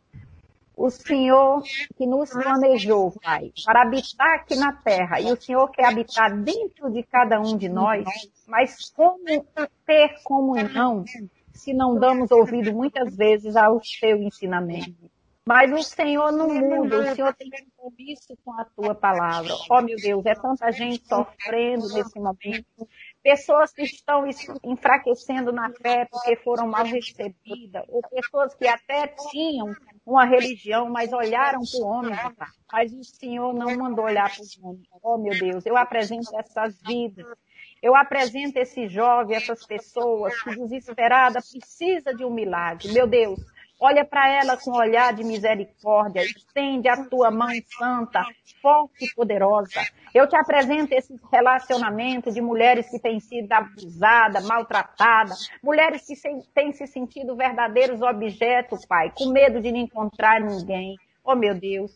o 0.75 0.91
Senhor 0.91 1.63
que 1.95 2.05
nos 2.05 2.29
planejou, 2.29 3.11
Pai, 3.23 3.51
para 3.65 3.81
habitar 3.81 4.35
aqui 4.35 4.55
na 4.55 4.71
terra, 4.73 5.19
e 5.19 5.31
o 5.31 5.41
Senhor 5.41 5.67
quer 5.71 5.85
habitar 5.85 6.37
dentro 6.37 6.91
de 6.91 7.01
cada 7.01 7.39
um 7.39 7.57
de 7.57 7.67
nós, 7.67 8.05
mas 8.45 8.91
como 8.91 9.25
ter 9.85 10.21
comunhão 10.23 11.03
se 11.51 11.73
não 11.73 11.97
damos 11.97 12.29
ouvido 12.29 12.71
muitas 12.71 13.15
vezes 13.15 13.55
ao 13.55 13.83
seu 13.83 14.17
ensinamento? 14.21 15.09
Mas 15.47 15.71
o 15.71 15.81
Senhor 15.81 16.29
não 16.33 16.49
muda, 16.49 16.99
o 16.99 17.15
Senhor 17.15 17.33
tem 17.33 17.49
compromisso 17.49 18.37
com 18.43 18.51
a 18.51 18.65
tua 18.65 18.93
palavra. 18.93 19.53
Oh, 19.71 19.81
meu 19.81 19.95
Deus, 19.95 20.25
é 20.25 20.35
tanta 20.35 20.69
gente 20.73 21.07
sofrendo 21.07 21.87
nesse 21.93 22.19
momento. 22.19 22.65
Pessoas 23.23 23.71
que 23.71 23.83
estão 23.83 24.25
enfraquecendo 24.61 25.53
na 25.53 25.71
fé 25.71 26.05
porque 26.11 26.35
foram 26.35 26.67
mal 26.67 26.83
recebidas, 26.83 27.81
ou 27.87 28.01
pessoas 28.01 28.53
que 28.55 28.67
até 28.67 29.07
tinham 29.31 29.73
uma 30.05 30.25
religião, 30.25 30.89
mas 30.89 31.13
olharam 31.13 31.61
para 31.61 31.81
o 31.81 31.87
homem, 31.87 32.13
mas 32.69 32.91
o 32.91 33.03
Senhor 33.05 33.53
não 33.53 33.73
mandou 33.77 34.03
olhar 34.03 34.29
para 34.29 34.43
o 34.43 34.67
homem. 34.67 34.83
Oh, 35.01 35.17
meu 35.17 35.39
Deus, 35.39 35.65
eu 35.65 35.77
apresento 35.77 36.37
essas 36.37 36.77
vidas. 36.85 37.25
Eu 37.81 37.95
apresento 37.95 38.57
esse 38.59 38.89
jovem, 38.89 39.37
essas 39.37 39.65
pessoas 39.65 40.37
que 40.41 40.55
desesperada 40.57 41.39
precisa 41.39 42.13
de 42.13 42.25
um 42.25 42.33
milagre. 42.33 42.91
Meu 42.91 43.07
Deus, 43.07 43.39
Olha 43.79 44.03
para 44.03 44.27
ela 44.27 44.57
com 44.57 44.71
um 44.71 44.77
olhar 44.77 45.13
de 45.13 45.23
misericórdia, 45.23 46.23
estende 46.23 46.89
a 46.89 47.05
tua 47.05 47.29
mão 47.29 47.49
santa, 47.77 48.25
forte 48.59 49.05
e 49.05 49.13
poderosa. 49.13 49.81
Eu 50.15 50.27
te 50.27 50.35
apresento 50.35 50.95
esse 50.95 51.15
relacionamento 51.31 52.31
de 52.31 52.41
mulheres 52.41 52.89
que 52.89 52.99
têm 52.99 53.19
sido 53.19 53.51
abusadas, 53.53 54.47
maltratadas, 54.47 55.47
mulheres 55.61 56.07
que 56.07 56.15
têm 56.55 56.73
se 56.73 56.87
sentido 56.87 57.35
verdadeiros 57.35 58.01
objetos, 58.01 58.83
Pai, 58.87 59.11
com 59.15 59.29
medo 59.29 59.61
de 59.61 59.71
não 59.71 59.79
encontrar 59.79 60.41
ninguém. 60.41 60.95
Oh, 61.23 61.35
meu 61.35 61.53
Deus. 61.53 61.95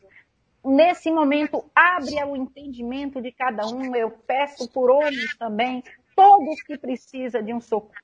Nesse 0.64 1.10
momento, 1.10 1.66
abre 1.74 2.24
o 2.24 2.36
entendimento 2.36 3.20
de 3.20 3.32
cada 3.32 3.66
um. 3.66 3.96
Eu 3.96 4.12
peço 4.12 4.72
por 4.72 4.92
homens 4.92 5.36
também, 5.36 5.84
todos 6.16 6.62
que 6.62 6.78
precisam 6.78 7.42
de 7.42 7.52
um 7.52 7.60
socorro 7.60 7.96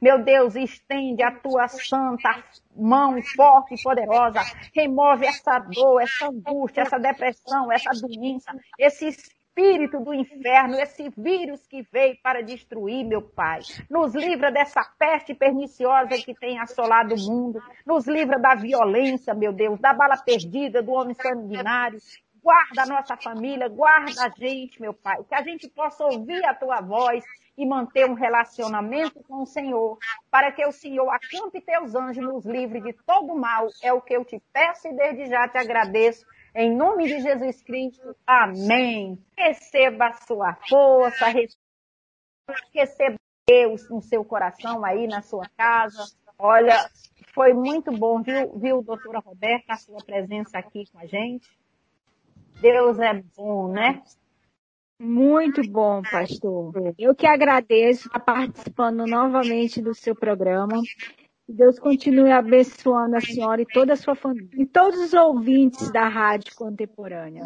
meu 0.00 0.22
Deus, 0.22 0.54
estende 0.54 1.22
a 1.22 1.32
tua 1.32 1.68
santa 1.68 2.42
mão 2.76 3.20
forte 3.22 3.74
e 3.74 3.82
poderosa. 3.82 4.40
Remove 4.74 5.26
essa 5.26 5.58
dor, 5.58 6.00
essa 6.00 6.26
angústia, 6.26 6.82
essa 6.82 6.98
depressão, 6.98 7.72
essa 7.72 7.90
doença, 7.90 8.52
esse 8.78 9.08
espírito 9.08 9.98
do 9.98 10.14
inferno, 10.14 10.76
esse 10.76 11.10
vírus 11.16 11.66
que 11.66 11.82
veio 11.92 12.16
para 12.22 12.42
destruir, 12.42 13.04
meu 13.04 13.20
Pai. 13.20 13.58
Nos 13.90 14.14
livra 14.14 14.52
dessa 14.52 14.80
peste 14.96 15.34
perniciosa 15.34 16.16
que 16.24 16.32
tem 16.34 16.60
assolado 16.60 17.14
o 17.14 17.18
mundo. 17.18 17.60
Nos 17.84 18.06
livra 18.06 18.38
da 18.38 18.54
violência, 18.54 19.34
meu 19.34 19.52
Deus, 19.52 19.80
da 19.80 19.92
bala 19.92 20.16
perdida, 20.16 20.80
do 20.80 20.92
homem 20.92 21.14
sanguinário. 21.14 21.98
Guarda 22.42 22.82
a 22.82 22.86
nossa 22.86 23.16
família, 23.16 23.68
guarda 23.68 24.26
a 24.26 24.28
gente, 24.28 24.80
meu 24.80 24.94
Pai. 24.94 25.22
Que 25.24 25.34
a 25.34 25.42
gente 25.42 25.68
possa 25.68 26.04
ouvir 26.04 26.44
a 26.44 26.54
tua 26.54 26.80
voz 26.80 27.24
e 27.56 27.66
manter 27.66 28.08
um 28.08 28.14
relacionamento 28.14 29.20
com 29.24 29.42
o 29.42 29.46
Senhor, 29.46 29.98
para 30.30 30.52
que 30.52 30.64
o 30.64 30.70
Senhor 30.70 31.08
acampe 31.10 31.60
teus 31.60 31.94
anjos 31.94 32.24
nos 32.24 32.46
livre 32.46 32.80
de 32.80 32.92
todo 33.04 33.34
mal. 33.34 33.68
É 33.82 33.92
o 33.92 34.00
que 34.00 34.14
eu 34.14 34.24
te 34.24 34.40
peço 34.52 34.86
e 34.86 34.96
desde 34.96 35.26
já 35.26 35.48
te 35.48 35.58
agradeço. 35.58 36.24
Em 36.54 36.74
nome 36.74 37.06
de 37.08 37.20
Jesus 37.20 37.62
Cristo. 37.62 38.16
Amém. 38.26 39.18
Receba 39.36 40.06
a 40.06 40.14
sua 40.14 40.54
força, 40.68 41.26
receba 42.72 43.16
Deus 43.48 43.88
no 43.90 44.00
seu 44.02 44.24
coração 44.24 44.84
aí, 44.84 45.06
na 45.06 45.22
sua 45.22 45.48
casa. 45.56 46.04
Olha, 46.38 46.88
foi 47.32 47.52
muito 47.54 47.90
bom, 47.90 48.22
viu, 48.22 48.58
viu, 48.58 48.82
doutora 48.82 49.18
Roberta, 49.18 49.72
a 49.72 49.76
sua 49.76 49.98
presença 50.04 50.58
aqui 50.58 50.84
com 50.92 50.98
a 50.98 51.06
gente. 51.06 51.48
Deus 52.60 52.98
é 52.98 53.22
bom, 53.36 53.68
né? 53.72 54.02
Muito 55.00 55.62
bom, 55.70 56.02
pastor. 56.02 56.72
Eu 56.98 57.14
que 57.14 57.26
agradeço 57.26 58.08
estar 58.08 58.18
participando 58.18 59.06
novamente 59.06 59.80
do 59.80 59.94
seu 59.94 60.14
programa. 60.14 60.80
Deus 61.48 61.78
continue 61.78 62.32
abençoando 62.32 63.16
a 63.16 63.20
senhora 63.20 63.62
e 63.62 63.66
toda 63.66 63.92
a 63.92 63.96
sua 63.96 64.14
família, 64.14 64.50
e 64.54 64.66
todos 64.66 64.98
os 65.00 65.14
ouvintes 65.14 65.90
da 65.90 66.06
Rádio 66.06 66.54
Contemporânea. 66.54 67.44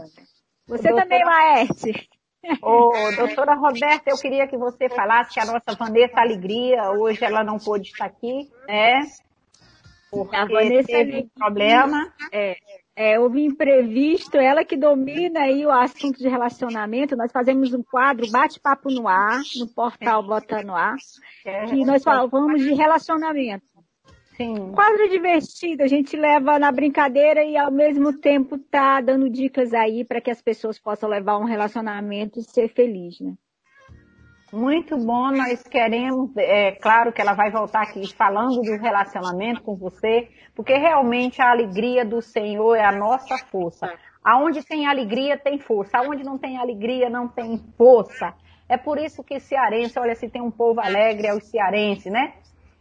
Você 0.67 0.89
doutora... 0.89 1.03
também, 1.03 1.25
Laerte. 1.25 2.09
Ô, 2.61 2.91
doutora 3.17 3.55
Roberta, 3.55 4.11
eu 4.11 4.19
queria 4.19 4.49
que 4.49 4.57
você 4.57 4.89
falasse 4.89 5.35
que 5.35 5.39
a 5.39 5.45
nossa 5.45 5.77
Vanessa 5.79 6.21
Alegria, 6.21 6.91
hoje 6.91 7.23
ela 7.23 7.45
não 7.45 7.59
pôde 7.59 7.91
estar 7.91 8.07
aqui, 8.07 8.51
né? 8.67 9.03
Porque 10.11 10.35
a 10.35 10.47
Vanessa 10.47 10.87
teve 10.87 11.19
um 11.19 11.29
problema. 11.29 12.13
É, 12.33 12.57
é, 12.95 13.19
houve 13.19 13.43
imprevisto, 13.43 14.37
ela 14.37 14.65
que 14.65 14.77
domina 14.77 15.41
aí 15.41 15.65
o 15.65 15.71
assunto 15.71 16.19
de 16.19 16.29
relacionamento. 16.29 17.17
Nós 17.17 17.33
fazemos 17.33 17.73
um 17.73 17.83
quadro 17.83 18.31
Bate-Papo 18.31 18.91
no 18.91 19.09
Ar, 19.09 19.41
no 19.59 19.67
portal 19.69 20.23
Bota 20.23 20.63
no 20.63 20.75
Ar, 20.75 20.97
que 21.69 21.85
nós 21.85 22.03
falamos 22.03 22.63
de 22.63 22.75
relacionamento. 22.75 23.65
Sim. 24.37 24.73
Quadro 24.73 25.09
divertido, 25.09 25.83
a 25.83 25.87
gente 25.87 26.17
leva 26.17 26.59
na 26.59 26.73
brincadeira 26.73 27.45
e 27.45 27.57
ao 27.57 27.71
mesmo 27.71 28.19
tempo 28.19 28.59
tá 28.59 29.01
dando 29.01 29.29
dicas 29.29 29.73
aí 29.75 30.05
para 30.05 30.21
que 30.21 30.31
as 30.31 30.41
pessoas 30.41 30.79
possam 30.79 31.09
levar 31.09 31.39
um 31.39 31.45
relacionamento 31.45 32.39
e 32.39 32.43
ser 32.43 32.69
feliz, 32.69 33.21
né? 33.21 33.35
Muito 34.53 34.99
bom, 34.99 35.31
nós 35.31 35.63
queremos, 35.63 36.37
é 36.37 36.73
claro 36.73 37.11
que 37.11 37.23
ela 37.23 37.33
vai 37.33 37.51
voltar 37.51 37.85
aqui 37.85 38.15
falando 38.15 38.61
do 38.61 38.77
relacionamento 38.77 39.63
com 39.63 39.75
você, 39.75 40.29
porque 40.55 40.75
realmente 40.75 41.41
a 41.41 41.51
alegria 41.51 42.05
do 42.05 42.21
Senhor 42.21 42.77
é 42.77 42.85
a 42.85 42.93
nossa 42.93 43.39
força. 43.51 43.91
Aonde 44.23 44.63
tem 44.63 44.87
alegria, 44.87 45.39
tem 45.39 45.59
força. 45.59 45.97
Aonde 45.97 46.23
não 46.23 46.37
tem 46.37 46.59
alegria, 46.59 47.09
não 47.09 47.29
tem 47.29 47.59
força. 47.79 48.35
É 48.69 48.77
por 48.77 48.99
isso 48.99 49.25
que 49.25 49.41
cearense, 49.41 49.99
olha, 49.99 50.15
se 50.15 50.29
tem 50.29 50.43
um 50.43 50.51
povo 50.51 50.81
alegre, 50.81 51.27
é 51.27 51.35
o 51.35 51.41
cearense, 51.41 52.11
né? 52.11 52.35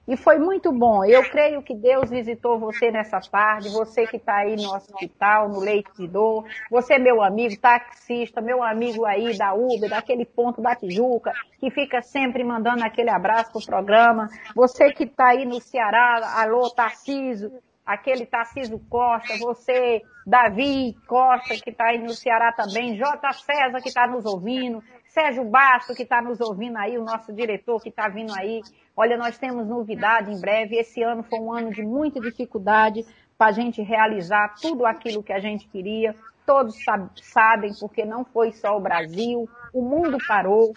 E 0.07 0.17
foi 0.17 0.39
muito 0.39 0.71
bom. 0.71 1.05
Eu 1.05 1.23
creio 1.29 1.61
que 1.61 1.75
Deus 1.75 2.09
visitou 2.09 2.59
você 2.59 2.91
nessa 2.91 3.19
tarde, 3.19 3.69
você 3.69 4.07
que 4.07 4.17
está 4.17 4.37
aí 4.37 4.55
no 4.55 4.73
hospital, 4.73 5.47
no 5.47 5.59
leito 5.59 5.91
de 5.95 6.07
dor, 6.07 6.43
você 6.69 6.97
meu 6.97 7.21
amigo 7.21 7.59
taxista, 7.61 8.41
meu 8.41 8.63
amigo 8.63 9.05
aí 9.05 9.37
da 9.37 9.53
Uber, 9.53 9.89
daquele 9.89 10.25
ponto 10.25 10.61
da 10.61 10.75
Tijuca, 10.75 11.31
que 11.59 11.69
fica 11.69 12.01
sempre 12.01 12.43
mandando 12.43 12.83
aquele 12.83 13.11
abraço 13.11 13.51
pro 13.51 13.65
programa, 13.65 14.27
você 14.55 14.91
que 14.91 15.03
está 15.03 15.29
aí 15.29 15.45
no 15.45 15.61
Ceará, 15.61 16.41
alô 16.41 16.69
Tarciso, 16.71 17.51
aquele 17.85 18.25
Tarciso 18.25 18.79
Costa, 18.89 19.37
você, 19.37 20.01
Davi 20.25 20.95
Costa, 21.07 21.55
que 21.63 21.69
está 21.69 21.85
aí 21.85 21.99
no 21.99 22.13
Ceará 22.13 22.51
também, 22.51 22.95
J. 22.95 23.33
César, 23.33 23.81
que 23.81 23.89
está 23.89 24.07
nos 24.07 24.25
ouvindo, 24.25 24.83
Sérgio 25.13 25.43
Basto, 25.43 25.93
que 25.93 26.03
está 26.03 26.21
nos 26.21 26.39
ouvindo 26.39 26.77
aí, 26.77 26.97
o 26.97 27.03
nosso 27.03 27.33
diretor 27.33 27.81
que 27.81 27.89
está 27.89 28.07
vindo 28.07 28.33
aí. 28.33 28.61
Olha, 28.95 29.17
nós 29.17 29.37
temos 29.37 29.67
novidade 29.67 30.31
em 30.31 30.39
breve. 30.39 30.77
Esse 30.77 31.03
ano 31.03 31.21
foi 31.21 31.37
um 31.37 31.51
ano 31.51 31.69
de 31.69 31.83
muita 31.83 32.21
dificuldade 32.21 33.05
para 33.37 33.47
a 33.47 33.51
gente 33.51 33.81
realizar 33.81 34.55
tudo 34.61 34.85
aquilo 34.85 35.21
que 35.21 35.33
a 35.33 35.39
gente 35.39 35.67
queria. 35.67 36.15
Todos 36.45 36.77
sabem, 37.21 37.73
porque 37.77 38.05
não 38.05 38.23
foi 38.23 38.53
só 38.53 38.77
o 38.77 38.79
Brasil, 38.79 39.49
o 39.73 39.81
mundo 39.81 40.17
parou, 40.27 40.71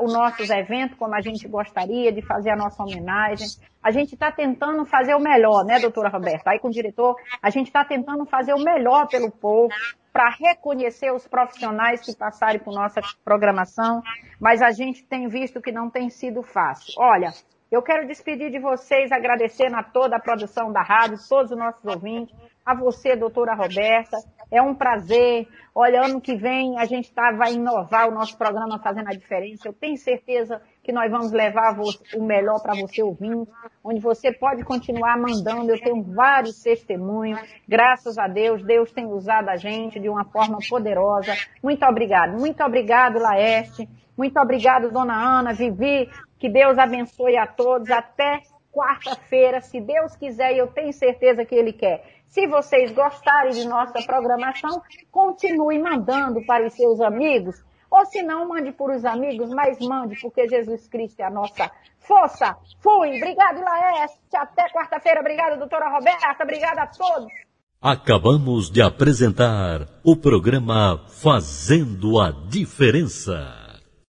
os 0.00 0.12
nossos 0.12 0.48
eventos, 0.50 0.96
como 0.98 1.14
a 1.14 1.20
gente 1.20 1.46
gostaria 1.46 2.10
de 2.10 2.22
fazer 2.22 2.50
a 2.50 2.56
nossa 2.56 2.82
homenagem. 2.82 3.46
A 3.82 3.90
gente 3.90 4.14
está 4.14 4.32
tentando 4.32 4.84
fazer 4.86 5.14
o 5.14 5.20
melhor, 5.20 5.64
né, 5.64 5.78
doutora 5.78 6.08
Roberta? 6.08 6.50
Aí 6.50 6.58
com 6.58 6.68
o 6.68 6.72
diretor, 6.72 7.14
a 7.42 7.50
gente 7.50 7.66
está 7.66 7.84
tentando 7.84 8.24
fazer 8.26 8.54
o 8.54 8.62
melhor 8.62 9.06
pelo 9.08 9.30
povo, 9.30 9.72
para 10.12 10.30
reconhecer 10.30 11.12
os 11.12 11.28
profissionais 11.28 12.00
que 12.00 12.16
passarem 12.16 12.58
por 12.58 12.72
nossa 12.72 13.02
programação, 13.22 14.02
mas 14.40 14.62
a 14.62 14.70
gente 14.70 15.04
tem 15.04 15.28
visto 15.28 15.60
que 15.60 15.70
não 15.70 15.90
tem 15.90 16.08
sido 16.08 16.42
fácil. 16.42 16.94
Olha, 16.96 17.34
eu 17.70 17.82
quero 17.82 18.06
despedir 18.06 18.50
de 18.50 18.58
vocês, 18.58 19.12
agradecendo 19.12 19.76
a 19.76 19.82
toda 19.82 20.16
a 20.16 20.20
produção 20.20 20.72
da 20.72 20.80
rádio, 20.80 21.18
todos 21.28 21.50
os 21.50 21.58
nossos 21.58 21.84
ouvintes, 21.84 22.34
a 22.64 22.74
você, 22.74 23.14
doutora 23.14 23.54
Roberta. 23.54 24.16
É 24.50 24.62
um 24.62 24.74
prazer. 24.74 25.48
Olha, 25.74 26.04
ano 26.04 26.20
que 26.20 26.34
vem 26.34 26.78
a 26.78 26.84
gente 26.84 27.12
tá, 27.12 27.32
vai 27.32 27.54
inovar 27.54 28.08
o 28.08 28.14
nosso 28.14 28.36
programa 28.38 28.78
Fazendo 28.78 29.08
a 29.08 29.12
Diferença. 29.12 29.68
Eu 29.68 29.72
tenho 29.72 29.96
certeza 29.96 30.62
que 30.82 30.92
nós 30.92 31.10
vamos 31.10 31.32
levar 31.32 31.76
o 32.14 32.22
melhor 32.22 32.62
para 32.62 32.74
você 32.74 33.02
ouvinte, 33.02 33.50
onde 33.82 34.00
você 34.00 34.32
pode 34.32 34.64
continuar 34.64 35.18
mandando. 35.18 35.70
Eu 35.70 35.80
tenho 35.80 36.02
vários 36.02 36.62
testemunhos. 36.62 37.40
Graças 37.68 38.16
a 38.18 38.28
Deus, 38.28 38.62
Deus 38.62 38.92
tem 38.92 39.06
usado 39.06 39.48
a 39.48 39.56
gente 39.56 39.98
de 39.98 40.08
uma 40.08 40.24
forma 40.24 40.58
poderosa. 40.68 41.34
Muito 41.62 41.84
obrigado. 41.84 42.38
Muito 42.38 42.62
obrigado, 42.62 43.18
Laerte. 43.18 43.88
Muito 44.16 44.38
obrigado, 44.40 44.90
dona 44.90 45.14
Ana, 45.14 45.52
Vivi. 45.52 46.08
Que 46.38 46.48
Deus 46.48 46.78
abençoe 46.78 47.36
a 47.36 47.46
todos. 47.46 47.90
Até 47.90 48.40
quarta-feira, 48.72 49.60
se 49.62 49.80
Deus 49.80 50.14
quiser, 50.16 50.54
e 50.54 50.58
eu 50.58 50.66
tenho 50.66 50.92
certeza 50.92 51.46
que 51.46 51.54
Ele 51.54 51.72
quer. 51.72 52.15
Se 52.28 52.46
vocês 52.46 52.92
gostarem 52.92 53.52
de 53.52 53.66
nossa 53.66 54.02
programação, 54.02 54.82
continue 55.10 55.78
mandando 55.78 56.44
para 56.46 56.66
os 56.66 56.74
seus 56.74 57.00
amigos. 57.00 57.64
Ou 57.90 58.04
se 58.04 58.22
não, 58.22 58.48
mande 58.48 58.72
para 58.72 58.96
os 58.96 59.04
amigos, 59.04 59.48
mas 59.50 59.78
mande, 59.80 60.20
porque 60.20 60.48
Jesus 60.48 60.88
Cristo 60.88 61.20
é 61.20 61.24
a 61.24 61.30
nossa 61.30 61.70
força. 62.00 62.56
Fui. 62.80 63.16
Obrigado, 63.16 63.60
Laeste. 63.60 64.18
Até 64.34 64.68
quarta-feira. 64.70 65.20
Obrigado, 65.20 65.58
doutora 65.58 65.88
Roberta. 65.88 66.42
Obrigada 66.42 66.82
a 66.82 66.86
todos. 66.86 67.32
Acabamos 67.80 68.70
de 68.70 68.82
apresentar 68.82 69.86
o 70.02 70.16
programa 70.16 71.04
Fazendo 71.08 72.18
a 72.20 72.30
Diferença. 72.30 73.65